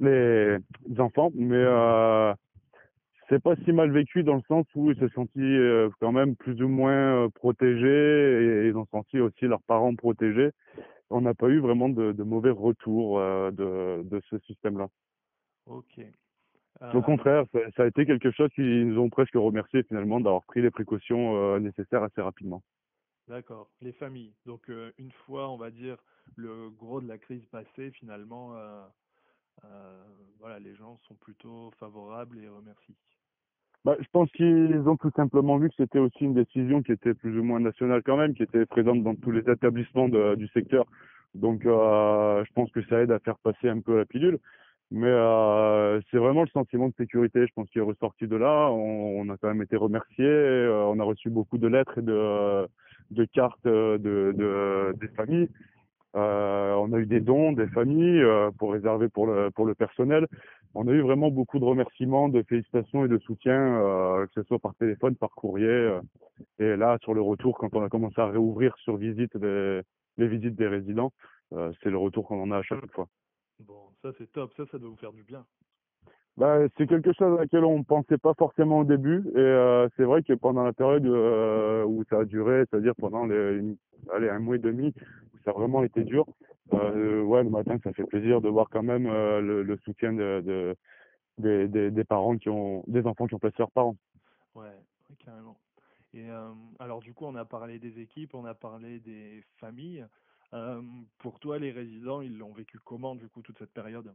les 0.00 0.58
enfants. 0.98 1.30
Mais 1.34 1.64
c'est 3.28 3.42
pas 3.42 3.56
si 3.64 3.72
mal 3.72 3.90
vécu 3.90 4.22
dans 4.22 4.36
le 4.36 4.42
sens 4.48 4.66
où 4.74 4.90
ils 4.90 4.98
se 4.98 5.08
sont 5.08 5.26
sentis 5.26 5.40
euh, 5.40 5.90
quand 6.00 6.12
même 6.12 6.34
plus 6.36 6.62
ou 6.62 6.68
moins 6.68 7.24
euh, 7.24 7.28
protégés 7.28 8.64
et 8.64 8.68
ils 8.68 8.76
ont 8.76 8.86
senti 8.90 9.20
aussi 9.20 9.44
leurs 9.44 9.62
parents 9.62 9.94
protégés. 9.94 10.50
On 11.10 11.20
n'a 11.20 11.34
pas 11.34 11.48
eu 11.48 11.60
vraiment 11.60 11.88
de, 11.88 12.12
de 12.12 12.22
mauvais 12.22 12.50
retours 12.50 13.18
euh, 13.18 13.50
de, 13.50 14.02
de 14.08 14.20
ce 14.30 14.38
système-là. 14.40 14.88
Ok. 15.66 16.00
Au 16.94 17.02
contraire, 17.02 17.44
ça, 17.52 17.58
ça, 17.76 17.82
a 17.82 17.86
été 17.86 18.06
quelque 18.06 18.30
chose 18.30 18.50
qui 18.54 18.62
nous 18.62 19.00
ont 19.00 19.10
presque 19.10 19.34
remercié 19.34 19.82
finalement 19.82 20.20
d'avoir 20.20 20.44
pris 20.44 20.62
les 20.62 20.70
précautions 20.70 21.58
nécessaires 21.58 22.04
assez 22.04 22.20
rapidement. 22.20 22.62
D'accord, 23.28 23.68
les 23.82 23.92
familles. 23.92 24.32
Donc 24.46 24.70
euh, 24.70 24.90
une 24.98 25.12
fois, 25.26 25.50
on 25.50 25.58
va 25.58 25.70
dire, 25.70 25.96
le 26.36 26.70
gros 26.70 27.00
de 27.00 27.08
la 27.08 27.18
crise 27.18 27.44
passée, 27.46 27.90
finalement, 27.90 28.56
euh, 28.56 28.80
euh, 29.64 30.02
voilà, 30.40 30.58
les 30.58 30.74
gens 30.74 30.98
sont 31.06 31.14
plutôt 31.14 31.70
favorables 31.78 32.38
et 32.42 32.48
remercient. 32.48 32.96
Bah, 33.84 33.96
je 34.00 34.06
pense 34.12 34.30
qu'ils 34.32 34.82
ont 34.86 34.96
tout 34.96 35.12
simplement 35.14 35.58
vu 35.58 35.68
que 35.68 35.74
c'était 35.76 35.98
aussi 35.98 36.24
une 36.24 36.34
décision 36.34 36.82
qui 36.82 36.92
était 36.92 37.14
plus 37.14 37.38
ou 37.38 37.44
moins 37.44 37.60
nationale 37.60 38.02
quand 38.02 38.16
même, 38.16 38.34
qui 38.34 38.42
était 38.42 38.66
présente 38.66 39.02
dans 39.02 39.14
tous 39.14 39.30
les 39.30 39.48
établissements 39.50 40.08
du 40.08 40.48
secteur. 40.48 40.86
Donc, 41.34 41.62
je 41.62 42.52
pense 42.54 42.70
que 42.72 42.82
ça 42.86 43.00
aide 43.00 43.12
à 43.12 43.20
faire 43.20 43.38
passer 43.38 43.68
un 43.68 43.80
peu 43.80 43.96
la 43.98 44.04
pilule. 44.04 44.40
Mais 44.90 45.12
c'est 46.10 46.18
vraiment 46.18 46.42
le 46.42 46.48
sentiment 46.48 46.88
de 46.88 46.94
sécurité, 46.96 47.46
je 47.46 47.52
pense, 47.54 47.70
qui 47.70 47.78
est 47.78 47.82
ressorti 47.82 48.26
de 48.26 48.36
là. 48.36 48.68
On, 48.72 49.28
a 49.28 49.36
quand 49.36 49.48
même 49.48 49.62
été 49.62 49.76
remerciés, 49.76 50.68
on 50.68 50.98
a 50.98 51.04
reçu 51.04 51.30
beaucoup 51.30 51.58
de 51.58 51.68
lettres 51.68 51.98
et 51.98 52.02
de, 52.02 52.66
de 53.10 53.24
cartes 53.24 53.66
euh, 53.66 53.98
de, 53.98 54.32
de, 54.36 54.94
des 54.98 55.08
familles. 55.08 55.48
Euh, 56.16 56.74
on 56.74 56.92
a 56.92 56.98
eu 56.98 57.06
des 57.06 57.20
dons 57.20 57.52
des 57.52 57.68
familles 57.68 58.22
euh, 58.22 58.50
pour 58.58 58.72
réserver 58.72 59.08
pour 59.08 59.26
le, 59.26 59.50
pour 59.50 59.66
le 59.66 59.74
personnel. 59.74 60.26
On 60.74 60.86
a 60.88 60.92
eu 60.92 61.00
vraiment 61.00 61.30
beaucoup 61.30 61.58
de 61.58 61.64
remerciements, 61.64 62.28
de 62.28 62.42
félicitations 62.42 63.04
et 63.04 63.08
de 63.08 63.18
soutien, 63.18 63.56
que 64.26 64.32
ce 64.34 64.42
soit 64.42 64.58
par 64.58 64.74
téléphone, 64.74 65.16
par 65.16 65.30
courrier. 65.30 65.98
et 66.58 66.76
là, 66.76 66.98
sur 67.02 67.14
le 67.14 67.22
retour, 67.22 67.56
quand 67.56 67.74
on 67.74 67.82
a 67.82 67.88
commencé 67.88 68.20
à 68.20 68.26
réouvrir 68.26 68.76
sur 68.84 68.98
visite 68.98 69.34
les, 69.36 69.80
les 70.18 70.28
visites 70.28 70.56
des 70.56 70.68
résidents, 70.68 71.10
c'est 71.50 71.88
le 71.88 71.96
retour 71.96 72.28
qu'on 72.28 72.42
en 72.42 72.50
a 72.50 72.58
à 72.58 72.62
chaque 72.62 72.92
fois. 72.92 73.08
Bon, 73.60 73.88
ça 74.02 74.12
c'est 74.18 74.30
top, 74.30 74.52
ça, 74.58 74.64
ça 74.70 74.78
doit 74.78 74.90
vous 74.90 74.96
faire 74.96 75.12
du 75.14 75.24
bien. 75.24 75.46
Bah, 76.38 76.60
c'est 76.76 76.86
quelque 76.86 77.12
chose 77.14 77.36
à 77.36 77.40
laquelle 77.40 77.64
on 77.64 77.82
pensait 77.82 78.16
pas 78.16 78.32
forcément 78.38 78.78
au 78.78 78.84
début 78.84 79.24
et 79.34 79.38
euh, 79.38 79.88
c'est 79.96 80.04
vrai 80.04 80.22
que 80.22 80.34
pendant 80.34 80.62
la 80.62 80.72
période 80.72 81.04
euh, 81.04 81.84
où 81.84 82.04
ça 82.08 82.20
a 82.20 82.24
duré, 82.24 82.62
c'est-à-dire 82.70 82.94
pendant 82.94 83.26
les, 83.26 83.60
allez, 84.14 84.28
un 84.28 84.38
mois 84.38 84.54
et 84.54 84.60
demi, 84.60 84.94
où 85.34 85.38
ça 85.44 85.50
a 85.50 85.54
vraiment 85.54 85.82
été 85.82 86.04
dur, 86.04 86.26
euh, 86.74 87.22
ouais, 87.22 87.42
le 87.42 87.50
matin, 87.50 87.76
ça 87.82 87.92
fait 87.92 88.04
plaisir 88.04 88.40
de 88.40 88.48
voir 88.48 88.68
quand 88.70 88.84
même 88.84 89.08
le, 89.08 89.76
soutien 89.84 90.12
de, 90.12 90.76
de- 91.38 91.90
des, 91.90 92.04
parents 92.04 92.38
qui 92.38 92.50
ont, 92.50 92.84
des 92.86 93.04
enfants 93.04 93.26
qui 93.26 93.34
ont 93.34 93.40
placé 93.40 93.56
leurs 93.58 93.72
parents. 93.72 93.96
Ouais, 94.54 94.62
ouais, 94.62 95.16
carrément. 95.18 95.58
Et 96.14 96.28
alors 96.78 97.00
du 97.00 97.14
coup, 97.14 97.24
on 97.24 97.34
a 97.34 97.44
parlé 97.44 97.80
des 97.80 97.98
équipes, 97.98 98.36
on 98.36 98.44
a 98.44 98.54
parlé 98.54 99.00
des 99.00 99.42
familles. 99.56 100.06
Pour 101.18 101.40
toi, 101.40 101.58
les 101.58 101.72
résidents, 101.72 102.20
ils 102.20 102.38
l'ont 102.38 102.52
vécu 102.52 102.78
comment 102.84 103.16
du 103.16 103.28
coup 103.28 103.42
toute 103.42 103.58
cette 103.58 103.72
période? 103.72 104.14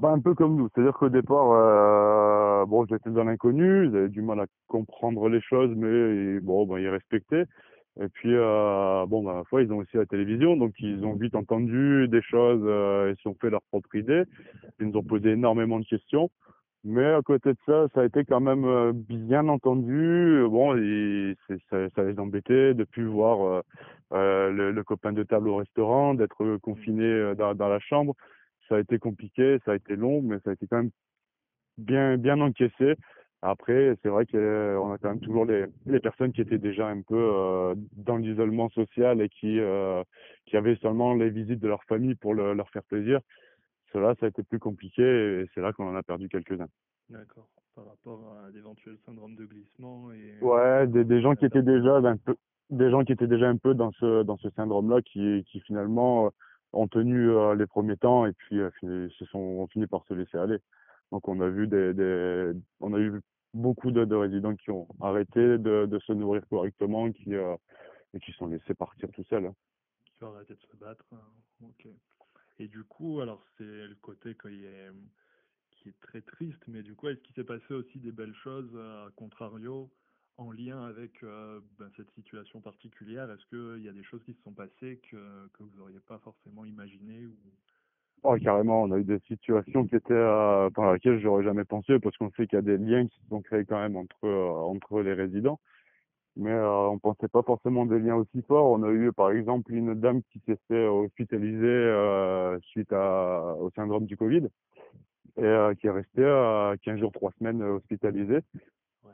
Bah, 0.00 0.10
un 0.10 0.20
peu 0.20 0.34
comme 0.34 0.56
nous, 0.56 0.68
c'est-à-dire 0.74 0.92
qu'au 0.94 1.08
départ, 1.08 1.52
euh, 1.52 2.66
bon, 2.66 2.84
j'étais 2.86 3.10
dans 3.10 3.22
l'inconnu, 3.24 3.86
avaient 3.86 4.08
du 4.08 4.22
mal 4.22 4.40
à 4.40 4.46
comprendre 4.66 5.28
les 5.28 5.40
choses, 5.40 5.70
mais 5.76 6.40
bon, 6.40 6.66
bah, 6.66 6.80
ils 6.80 6.88
respectaient. 6.88 7.44
Et 8.00 8.08
puis, 8.08 8.34
euh, 8.34 9.06
bon, 9.06 9.22
bah, 9.22 9.34
ma 9.34 9.44
foi, 9.44 9.62
ils 9.62 9.72
ont 9.72 9.78
aussi 9.78 9.96
la 9.96 10.06
télévision, 10.06 10.56
donc 10.56 10.72
ils 10.80 11.04
ont 11.04 11.14
vite 11.14 11.36
entendu 11.36 12.08
des 12.08 12.22
choses, 12.22 12.60
euh, 12.64 13.12
ils 13.12 13.16
se 13.18 13.22
sont 13.22 13.36
fait 13.40 13.50
leur 13.50 13.62
propre 13.70 13.94
idée. 13.94 14.24
Ils 14.80 14.88
nous 14.88 14.98
ont 14.98 15.04
posé 15.04 15.30
énormément 15.32 15.78
de 15.78 15.86
questions. 15.86 16.28
Mais 16.84 17.06
à 17.06 17.22
côté 17.22 17.50
de 17.52 17.58
ça, 17.66 17.86
ça 17.94 18.02
a 18.02 18.04
été 18.04 18.24
quand 18.24 18.40
même 18.40 18.64
euh, 18.66 18.92
bien 18.94 19.48
entendu. 19.48 20.44
Bon, 20.50 20.76
et 20.76 21.34
ça, 21.70 21.76
ça 21.96 22.02
les 22.04 22.18
embêtait 22.18 22.74
de 22.74 22.84
plus 22.84 23.06
voir 23.06 23.42
euh, 23.46 23.62
euh, 24.12 24.50
le, 24.50 24.70
le 24.72 24.84
copain 24.84 25.12
de 25.12 25.22
table 25.22 25.48
au 25.48 25.56
restaurant, 25.56 26.14
d'être 26.14 26.58
confiné 26.58 27.04
euh, 27.04 27.34
dans, 27.34 27.54
dans 27.54 27.68
la 27.68 27.78
chambre. 27.80 28.14
Ça 28.68 28.76
a 28.76 28.80
été 28.80 28.98
compliqué, 28.98 29.58
ça 29.64 29.72
a 29.72 29.76
été 29.76 29.96
long, 29.96 30.22
mais 30.22 30.38
ça 30.44 30.50
a 30.50 30.52
été 30.54 30.66
quand 30.66 30.78
même 30.78 30.90
bien, 31.78 32.16
bien 32.16 32.40
encaissé. 32.40 32.94
Après, 33.42 33.94
c'est 34.02 34.08
vrai 34.08 34.24
qu'on 34.24 34.92
a 34.92 34.98
quand 34.98 35.10
même 35.10 35.20
toujours 35.20 35.44
les, 35.44 35.66
les 35.86 36.00
personnes 36.00 36.32
qui 36.32 36.40
étaient 36.40 36.58
déjà 36.58 36.88
un 36.88 37.02
peu 37.02 37.14
euh, 37.16 37.74
dans 37.92 38.16
l'isolement 38.16 38.70
social 38.70 39.20
et 39.20 39.28
qui, 39.28 39.60
euh, 39.60 40.02
qui 40.46 40.56
avaient 40.56 40.76
seulement 40.76 41.14
les 41.14 41.28
visites 41.28 41.60
de 41.60 41.68
leur 41.68 41.84
famille 41.84 42.14
pour 42.14 42.32
le- 42.32 42.54
leur 42.54 42.70
faire 42.70 42.84
plaisir. 42.84 43.20
Cela, 43.92 44.14
ça 44.18 44.26
a 44.26 44.28
été 44.30 44.42
plus 44.42 44.58
compliqué 44.58 45.02
et 45.02 45.46
c'est 45.54 45.60
là 45.60 45.72
qu'on 45.72 45.88
en 45.88 45.94
a 45.94 46.02
perdu 46.02 46.28
quelques-uns. 46.28 46.68
D'accord. 47.10 47.48
Par 47.74 47.86
rapport 47.86 48.38
à 48.38 48.50
d'éventuels 48.50 48.96
syndromes 49.04 49.36
de 49.36 49.44
glissement 49.44 50.10
et 50.12 50.38
Ouais, 50.40 50.86
des, 50.86 51.04
des 51.04 51.20
gens 51.20 51.34
qui 51.34 51.44
étaient 51.44 51.62
déjà 51.62 51.96
un 51.96 52.16
peu, 52.16 52.36
des 52.70 52.90
gens 52.90 53.04
qui 53.04 53.12
étaient 53.12 53.26
déjà 53.26 53.48
un 53.48 53.56
peu 53.56 53.74
dans 53.74 53.90
ce, 53.92 54.22
dans 54.22 54.36
ce 54.38 54.48
syndrome-là, 54.50 55.02
qui, 55.02 55.44
qui 55.50 55.60
finalement 55.60 56.26
euh, 56.26 56.30
ont 56.74 56.88
tenu 56.88 57.30
euh, 57.30 57.54
les 57.54 57.66
premiers 57.66 57.96
temps 57.96 58.26
et 58.26 58.32
puis 58.32 58.60
euh, 58.60 59.08
se 59.10 59.24
sont 59.26 59.38
ont 59.38 59.66
fini 59.68 59.86
par 59.86 60.04
se 60.06 60.14
laisser 60.14 60.38
aller. 60.38 60.58
Donc 61.12 61.28
on 61.28 61.40
a 61.40 61.48
vu 61.48 61.66
des, 61.68 62.52
on 62.80 62.92
a 62.94 62.98
eu 62.98 63.20
beaucoup 63.52 63.90
de, 63.90 64.04
de 64.04 64.14
résidents 64.14 64.56
qui 64.56 64.70
ont 64.70 64.88
arrêté 65.00 65.58
de, 65.58 65.98
se 66.06 66.12
nourrir 66.12 66.42
correctement, 66.48 67.10
qui 67.12 67.34
euh, 67.34 67.56
et 68.12 68.20
qui 68.20 68.32
sont 68.32 68.46
laissés 68.46 68.74
partir 68.74 69.10
tout 69.12 69.24
seuls. 69.24 69.46
hein. 69.46 69.54
qui 70.18 70.24
ont 70.24 70.34
arrêté 70.34 70.54
de 70.54 70.60
se 70.60 70.76
battre. 70.76 71.04
hein. 71.12 71.68
Et 72.58 72.68
du 72.68 72.84
coup, 72.84 73.20
alors 73.20 73.44
c'est 73.56 73.64
le 73.64 73.96
côté 74.00 74.36
qui 74.36 74.64
est, 74.64 74.90
qui 75.70 75.88
est 75.88 76.00
très 76.00 76.20
triste, 76.20 76.62
mais 76.68 76.82
du 76.82 76.94
coup, 76.94 77.08
est-ce 77.08 77.20
qu'il 77.20 77.34
s'est 77.34 77.44
passé 77.44 77.74
aussi 77.74 77.98
des 77.98 78.12
belles 78.12 78.34
choses, 78.34 78.76
à 78.76 79.08
contrario, 79.16 79.90
en 80.36 80.50
lien 80.50 80.84
avec 80.84 81.22
euh, 81.22 81.60
ben, 81.78 81.88
cette 81.96 82.10
situation 82.12 82.60
particulière? 82.60 83.30
Est-ce 83.30 83.46
qu'il 83.46 83.84
y 83.84 83.88
a 83.88 83.92
des 83.92 84.02
choses 84.02 84.22
qui 84.24 84.34
se 84.34 84.42
sont 84.42 84.52
passées 84.52 85.00
que, 85.10 85.48
vous 85.60 85.70
n'auriez 85.78 86.00
pas 86.00 86.18
forcément 86.18 86.64
imaginées 86.64 87.26
ou... 87.26 87.36
Oh, 88.22 88.36
carrément, 88.42 88.82
on 88.82 88.90
a 88.90 88.98
eu 88.98 89.04
des 89.04 89.18
situations 89.28 89.86
qui 89.86 89.96
étaient 89.96 90.14
euh, 90.14 90.70
par 90.70 90.94
lesquelles 90.94 91.20
j'aurais 91.20 91.44
jamais 91.44 91.64
pensé 91.64 91.98
parce 91.98 92.16
qu'on 92.16 92.30
sait 92.30 92.46
qu'il 92.46 92.56
y 92.56 92.58
a 92.58 92.62
des 92.62 92.78
liens 92.78 93.06
qui 93.06 93.20
se 93.20 93.28
sont 93.28 93.42
créés 93.42 93.66
quand 93.66 93.78
même 93.78 93.96
entre 93.96 94.24
euh, 94.24 94.50
entre 94.50 95.02
les 95.02 95.12
résidents. 95.12 95.60
Mais 96.36 96.50
euh, 96.50 96.88
on 96.88 96.98
pensait 96.98 97.28
pas 97.28 97.42
forcément 97.42 97.86
des 97.86 97.98
liens 97.98 98.16
aussi 98.16 98.42
forts. 98.42 98.70
On 98.70 98.82
a 98.82 98.90
eu 98.90 99.12
par 99.12 99.30
exemple 99.30 99.72
une 99.72 99.94
dame 99.94 100.22
qui 100.32 100.40
s'est 100.46 100.58
fait 100.68 100.86
hospitaliser 100.86 101.66
euh, 101.66 102.58
suite 102.60 102.92
au 102.92 103.70
syndrome 103.76 104.06
du 104.06 104.16
Covid 104.16 104.48
et 105.36 105.76
qui 105.80 105.86
est 105.86 105.90
restée 105.90 106.22
euh, 106.22 106.76
15 106.82 106.98
jours, 107.00 107.12
3 107.12 107.32
semaines 107.38 107.62
hospitalisée. 107.62 108.40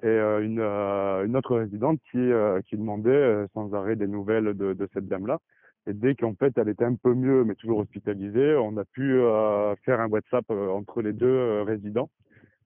Et 0.03 0.07
euh, 0.07 0.43
une, 0.43 0.61
euh, 0.61 1.27
une 1.27 1.37
autre 1.37 1.57
résidente 1.59 2.01
qui, 2.11 2.19
euh, 2.19 2.61
qui 2.63 2.77
demandait 2.77 3.11
euh, 3.11 3.47
sans 3.53 3.75
arrêt 3.75 3.97
des 3.97 4.07
nouvelles 4.07 4.55
de, 4.55 4.73
de 4.73 4.89
cette 4.95 5.09
dame-là. 5.09 5.39
Et 5.87 5.93
dès 5.93 6.15
qu'en 6.15 6.35
fait 6.35 6.57
elle 6.57 6.69
était 6.71 6.85
un 6.85 6.95
peu 6.95 7.15
mieux, 7.15 7.45
mais 7.45 7.55
toujours 7.55 7.81
hospitalisée, 7.81 8.55
on 8.57 8.77
a 8.79 8.85
pu 8.85 9.15
euh, 9.21 9.75
faire 9.85 10.01
un 10.01 10.09
WhatsApp 10.09 10.45
euh, 10.51 10.71
entre 10.71 11.03
les 11.03 11.13
deux 11.13 11.63
résidents. 11.63 12.11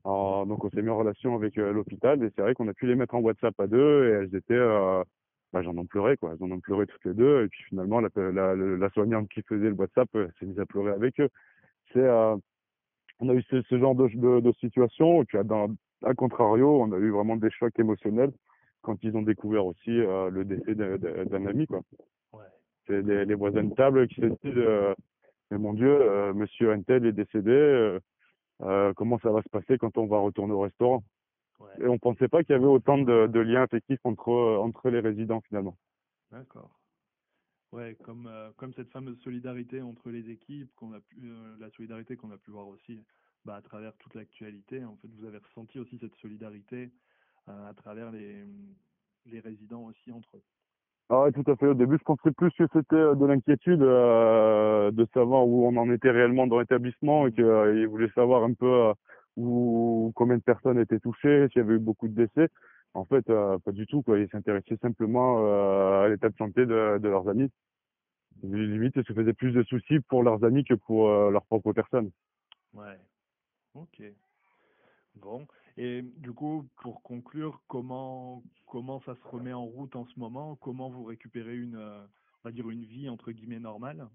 Donc 0.04 0.62
on 0.62 0.70
s'est 0.70 0.82
mis 0.82 0.90
en 0.90 0.98
relation 0.98 1.34
avec 1.34 1.56
l'hôpital 1.56 2.22
et 2.22 2.30
c'est 2.36 2.42
vrai 2.42 2.52
qu'on 2.52 2.68
a 2.68 2.74
pu 2.74 2.86
les 2.86 2.94
mettre 2.94 3.14
en 3.14 3.20
WhatsApp 3.20 3.58
à 3.58 3.66
deux 3.66 4.06
et 4.06 4.10
elles 4.10 4.34
étaient, 4.36 4.60
bah, 5.50 5.62
j'en 5.62 5.78
en 5.78 5.86
pleurais 5.86 6.18
quoi, 6.18 6.34
elles 6.34 6.44
en 6.44 6.50
ont 6.50 6.60
pleuré 6.60 6.86
toutes 6.86 7.06
les 7.06 7.14
deux 7.14 7.44
et 7.44 7.48
puis 7.48 7.62
finalement 7.70 8.00
la, 8.00 8.10
la, 8.14 8.54
la 8.54 8.90
soignante 8.90 9.30
qui 9.30 9.40
faisait 9.48 9.70
le 9.70 9.74
WhatsApp 9.74 10.10
s'est 10.12 10.44
mise 10.44 10.60
à 10.60 10.66
pleurer 10.66 10.92
avec 10.92 11.18
eux. 11.20 11.30
C'est, 11.94 12.06
on 13.20 13.28
a 13.30 13.34
eu 13.34 13.42
ce, 13.42 13.78
genre 13.78 13.94
de, 13.94 14.40
de, 14.40 14.52
situation 14.60 15.22
et 15.22 15.24
puis 15.24 15.38
dans, 15.44 15.68
à 16.04 16.14
contrario, 16.14 16.80
on 16.80 16.92
a 16.92 16.98
eu 16.98 17.10
vraiment 17.10 17.36
des 17.36 17.50
chocs 17.50 17.78
émotionnels 17.78 18.32
quand 18.82 19.02
ils 19.02 19.16
ont 19.16 19.22
découvert 19.22 19.66
aussi 19.66 19.90
euh, 19.90 20.30
le 20.30 20.44
décès 20.44 20.74
d'un 20.74 21.46
ami 21.46 21.66
quoi. 21.66 21.80
Ouais. 22.32 22.44
C'est 22.86 23.02
les, 23.02 23.24
les 23.24 23.34
voisins 23.34 23.64
de 23.64 23.74
table 23.74 24.06
qui 24.08 24.20
se 24.20 24.26
disent 24.26 24.36
euh, 24.44 24.94
mais 25.50 25.58
mon 25.58 25.72
Dieu, 25.74 25.90
euh, 25.90 26.32
Monsieur 26.34 26.72
Untel 26.72 27.06
est 27.06 27.12
décédé. 27.12 27.98
euh, 28.62 28.92
comment 28.94 29.18
ça 29.18 29.30
va 29.30 29.42
se 29.42 29.48
passer 29.48 29.78
quand 29.78 29.96
on 29.98 30.06
va 30.06 30.18
retourner 30.18 30.52
au 30.52 30.60
restaurant? 30.60 31.02
Ouais. 31.60 31.70
Et 31.80 31.86
on 31.86 31.98
pensait 31.98 32.28
pas 32.28 32.42
qu'il 32.42 32.52
y 32.52 32.56
avait 32.56 32.64
autant 32.66 32.98
de, 32.98 33.26
de 33.26 33.40
liens 33.40 33.62
affectifs 33.62 34.00
entre 34.04 34.30
entre 34.32 34.90
les 34.90 35.00
résidents 35.00 35.40
finalement. 35.42 35.76
D'accord. 36.30 36.70
Ouais, 37.72 37.96
comme, 38.04 38.30
comme 38.56 38.72
cette 38.74 38.90
fameuse 38.90 39.18
solidarité 39.20 39.82
entre 39.82 40.10
les 40.10 40.30
équipes, 40.30 40.70
qu'on 40.76 40.92
a 40.92 41.00
pu, 41.00 41.16
la 41.58 41.68
solidarité 41.70 42.16
qu'on 42.16 42.30
a 42.30 42.38
pu 42.38 42.52
voir 42.52 42.68
aussi 42.68 43.02
bah, 43.44 43.56
à 43.56 43.62
travers 43.62 43.94
toute 43.96 44.14
l'actualité. 44.14 44.84
En 44.84 44.96
fait, 44.96 45.08
vous 45.18 45.26
avez 45.26 45.38
ressenti 45.38 45.78
aussi 45.78 45.98
cette 45.98 46.14
solidarité 46.16 46.90
euh, 47.48 47.68
à 47.68 47.74
travers 47.74 48.10
les, 48.10 48.44
les 49.26 49.40
résidents 49.40 49.84
aussi 49.84 50.12
entre 50.12 50.36
eux. 50.36 50.42
Ah 51.10 51.22
ouais, 51.22 51.32
tout 51.32 51.44
à 51.50 51.56
fait. 51.56 51.66
Au 51.66 51.74
début, 51.74 51.98
je 51.98 52.04
pensais 52.04 52.32
plus 52.32 52.50
que 52.52 52.64
c'était 52.72 52.96
euh, 52.96 53.14
de 53.14 53.26
l'inquiétude 53.26 53.82
euh, 53.82 54.90
de 54.90 55.06
savoir 55.12 55.46
où 55.46 55.66
on 55.66 55.76
en 55.76 55.90
était 55.90 56.10
réellement 56.10 56.46
dans 56.46 56.60
l'établissement 56.60 57.26
et 57.26 57.32
qu'ils 57.32 57.86
voulaient 57.88 58.10
savoir 58.14 58.42
un 58.44 58.54
peu 58.54 58.66
euh, 58.66 58.94
où 59.36 60.12
combien 60.14 60.36
de 60.38 60.42
personnes 60.42 60.78
étaient 60.78 61.00
touchées, 61.00 61.48
s'il 61.48 61.60
y 61.60 61.64
avait 61.64 61.74
eu 61.74 61.78
beaucoup 61.78 62.08
de 62.08 62.14
décès. 62.14 62.48
En 62.94 63.04
fait, 63.04 63.26
pas 63.26 63.72
du 63.72 63.88
tout. 63.88 64.02
Quoi. 64.02 64.20
Ils 64.20 64.28
s'intéressaient 64.28 64.76
simplement 64.76 65.38
à 66.00 66.08
l'état 66.08 66.28
de 66.28 66.36
santé 66.36 66.64
de, 66.64 66.98
de 66.98 67.08
leurs 67.08 67.28
amis. 67.28 67.50
Limite, 68.42 68.94
ils 68.96 69.04
se 69.04 69.12
faisaient 69.12 69.32
plus 69.32 69.52
de 69.52 69.62
soucis 69.64 70.00
pour 70.00 70.22
leurs 70.22 70.44
amis 70.44 70.64
que 70.64 70.74
pour 70.74 71.08
euh, 71.08 71.30
leur 71.30 71.44
propre 71.46 71.72
personne. 71.72 72.10
Ouais. 72.72 72.98
Ok. 73.74 74.02
Bon. 75.16 75.46
Et 75.76 76.02
du 76.02 76.32
coup, 76.32 76.66
pour 76.82 77.02
conclure, 77.02 77.60
comment 77.68 78.42
comment 78.66 79.00
ça 79.00 79.14
se 79.14 79.28
remet 79.28 79.52
en 79.52 79.64
route 79.64 79.94
en 79.96 80.06
ce 80.06 80.18
moment? 80.18 80.56
Comment 80.56 80.90
vous 80.90 81.04
récupérez 81.04 81.56
une, 81.56 81.76
euh, 81.76 82.04
on 82.42 82.48
va 82.48 82.52
dire 82.52 82.68
une 82.70 82.84
vie 82.84 83.08
entre 83.08 83.32
guillemets 83.32 83.60
normale? 83.60 84.08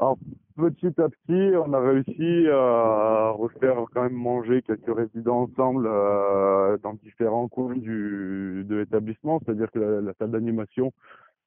Alors, 0.00 0.16
petit 0.56 0.86
à 0.98 1.08
petit, 1.10 1.56
on 1.56 1.74
a 1.74 1.80
réussi 1.80 2.48
à 2.48 3.32
refaire 3.32 3.84
quand 3.92 4.02
même 4.02 4.14
manger 4.14 4.62
quelques 4.62 4.96
résidents 4.96 5.42
ensemble 5.42 5.86
euh, 5.86 6.78
dans 6.78 6.94
différents 6.94 7.48
coins 7.48 7.76
du, 7.76 8.64
de 8.66 8.76
l'établissement, 8.76 9.40
c'est-à-dire 9.40 9.70
que 9.70 9.78
la, 9.78 10.14
salle 10.14 10.30
d'animation, 10.30 10.94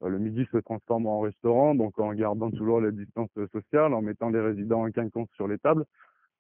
euh, 0.04 0.10
le 0.10 0.20
midi 0.20 0.46
se 0.52 0.58
transforme 0.58 1.08
en 1.08 1.22
restaurant, 1.22 1.74
donc 1.74 1.98
en 1.98 2.14
gardant 2.14 2.52
toujours 2.52 2.80
les 2.80 2.92
distances 2.92 3.32
sociales, 3.52 3.92
en 3.92 4.04
mettant 4.04 4.30
les 4.30 4.40
résidents 4.40 4.86
en 4.86 4.92
quinconce 4.92 5.30
sur 5.36 5.48
les 5.48 5.58
tables. 5.58 5.86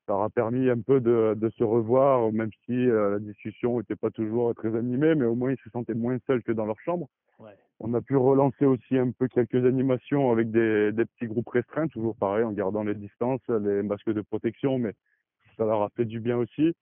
Ça 0.05 0.15
aura 0.15 0.29
permis 0.29 0.69
un 0.69 0.81
peu 0.81 0.99
de, 0.99 1.33
de 1.35 1.49
se 1.51 1.63
revoir, 1.63 2.31
même 2.33 2.51
si 2.65 2.73
euh, 2.73 3.11
la 3.11 3.19
discussion 3.19 3.77
n'était 3.77 3.95
pas 3.95 4.11
toujours 4.11 4.53
très 4.53 4.75
animée, 4.75 5.15
mais 5.15 5.25
au 5.25 5.35
moins 5.35 5.51
ils 5.51 5.59
se 5.63 5.69
sentaient 5.69 5.93
moins 5.93 6.17
seuls 6.27 6.43
que 6.43 6.51
dans 6.51 6.65
leur 6.65 6.79
chambre. 6.81 7.07
Ouais. 7.39 7.51
On 7.79 7.93
a 7.93 8.01
pu 8.01 8.15
relancer 8.17 8.65
aussi 8.65 8.97
un 8.97 9.11
peu 9.11 9.27
quelques 9.27 9.65
animations 9.65 10.31
avec 10.31 10.51
des, 10.51 10.91
des 10.91 11.05
petits 11.05 11.27
groupes 11.27 11.49
restreints, 11.49 11.87
toujours 11.87 12.15
pareil, 12.15 12.43
en 12.43 12.51
gardant 12.51 12.83
les 12.83 12.95
distances, 12.95 13.41
les 13.47 13.81
masques 13.81 14.11
de 14.11 14.21
protection, 14.21 14.77
mais 14.77 14.93
ça 15.57 15.65
leur 15.65 15.81
a 15.81 15.89
fait 15.95 16.05
du 16.05 16.19
bien 16.19 16.37
aussi. 16.37 16.73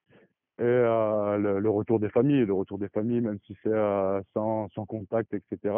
Et 0.60 0.64
euh, 0.64 1.38
le, 1.38 1.60
le, 1.60 1.70
retour 1.70 2.00
des 2.00 2.10
familles, 2.10 2.46
le 2.46 2.54
retour 2.54 2.78
des 2.78 2.90
familles, 2.90 3.22
même 3.22 3.40
si 3.48 3.56
c'est 3.64 3.74
euh, 3.74 4.22
sans, 4.34 4.70
sans 4.70 4.86
contact, 4.86 5.34
etc. 5.34 5.76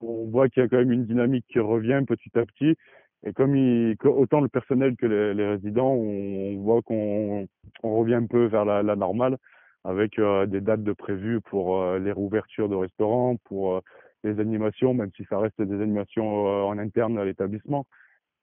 On 0.00 0.26
voit 0.26 0.48
qu'il 0.48 0.62
y 0.62 0.66
a 0.66 0.68
quand 0.68 0.78
même 0.78 0.92
une 0.92 1.06
dynamique 1.06 1.46
qui 1.48 1.58
revient 1.58 2.02
petit 2.06 2.30
à 2.38 2.46
petit 2.46 2.76
et 3.24 3.32
comme 3.32 3.54
il, 3.54 3.96
autant 4.04 4.40
le 4.40 4.48
personnel 4.48 4.96
que 4.96 5.06
les, 5.06 5.34
les 5.34 5.46
résidents, 5.46 5.92
on, 5.92 6.56
voit 6.58 6.82
qu'on 6.82 7.46
on 7.82 7.96
revient 7.96 8.14
un 8.14 8.26
peu 8.26 8.46
vers 8.46 8.64
la, 8.64 8.82
la 8.82 8.96
normale 8.96 9.36
avec 9.84 10.18
euh, 10.18 10.46
des 10.46 10.60
dates 10.60 10.82
de 10.82 10.92
prévues 10.92 11.40
pour 11.40 11.80
euh, 11.80 11.98
les 11.98 12.12
réouvertures 12.12 12.68
de 12.68 12.74
restaurants, 12.74 13.36
pour 13.44 13.74
euh, 13.74 13.80
les 14.24 14.38
animations, 14.40 14.94
même 14.94 15.10
si 15.16 15.24
ça 15.24 15.38
reste 15.38 15.60
des 15.60 15.82
animations 15.82 16.66
en 16.66 16.78
interne 16.78 17.18
à 17.18 17.24
l'établissement. 17.24 17.86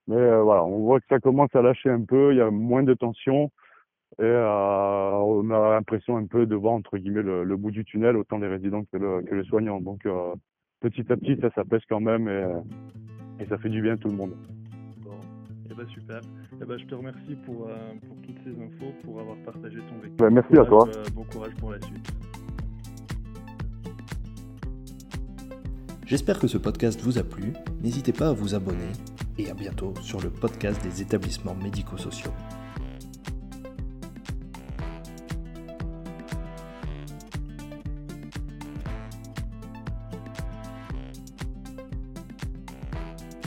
Mais 0.08 0.40
voilà, 0.40 0.64
on 0.64 0.80
voit 0.80 1.00
que 1.00 1.06
ça 1.08 1.20
commence 1.20 1.54
à 1.54 1.62
lâcher 1.62 1.90
un 1.90 2.02
peu, 2.02 2.32
il 2.32 2.38
y 2.38 2.40
a 2.40 2.50
moins 2.50 2.82
de 2.82 2.94
tension 2.94 3.50
et 4.18 4.24
on 4.24 5.50
a 5.50 5.74
l'impression 5.74 6.16
un 6.16 6.26
peu 6.26 6.46
de 6.46 6.56
voir 6.56 6.72
entre 6.72 6.96
guillemets 6.96 7.22
le, 7.22 7.44
le, 7.44 7.56
bout 7.56 7.70
du 7.70 7.84
tunnel, 7.84 8.16
autant 8.16 8.38
les 8.38 8.48
résidents 8.48 8.84
que, 8.90 8.96
le, 8.96 9.22
que 9.22 9.34
les 9.34 9.44
soignants. 9.44 9.80
Donc 9.80 10.08
petit 10.80 11.12
à 11.12 11.16
petit, 11.16 11.38
ça 11.40 11.50
s'apaise 11.50 11.82
quand 11.88 12.00
même 12.00 12.26
et, 12.26 13.44
et 13.44 13.46
ça 13.46 13.58
fait 13.58 13.68
du 13.68 13.82
bien 13.82 13.92
à 13.94 13.96
tout 13.98 14.08
le 14.08 14.16
monde. 14.16 14.34
Bah, 15.76 15.84
super. 15.92 16.20
Eh 16.60 16.64
ben, 16.64 16.78
je 16.78 16.84
te 16.84 16.94
remercie 16.94 17.36
pour, 17.46 17.68
euh, 17.68 17.94
pour, 18.06 18.16
toutes 18.22 18.38
ces 18.44 18.50
infos, 18.50 18.92
pour 19.04 19.20
avoir 19.20 19.36
partagé 19.38 19.78
ton 19.78 19.98
vécu. 20.00 20.14
Bah, 20.18 20.30
merci 20.30 20.56
à 20.58 20.64
toi. 20.64 20.88
Euh, 20.88 21.04
bon 21.14 21.24
courage 21.24 21.54
pour 21.56 21.72
la 21.72 21.80
suite. 21.80 22.12
J'espère 26.04 26.38
que 26.38 26.46
ce 26.46 26.58
podcast 26.58 27.00
vous 27.02 27.18
a 27.18 27.22
plu. 27.22 27.52
N'hésitez 27.82 28.12
pas 28.12 28.30
à 28.30 28.32
vous 28.32 28.54
abonner 28.54 28.92
et 29.36 29.50
à 29.50 29.54
bientôt 29.54 29.94
sur 30.00 30.20
le 30.20 30.30
podcast 30.30 30.82
des 30.82 31.02
établissements 31.02 31.54
médico-sociaux. 31.54 32.32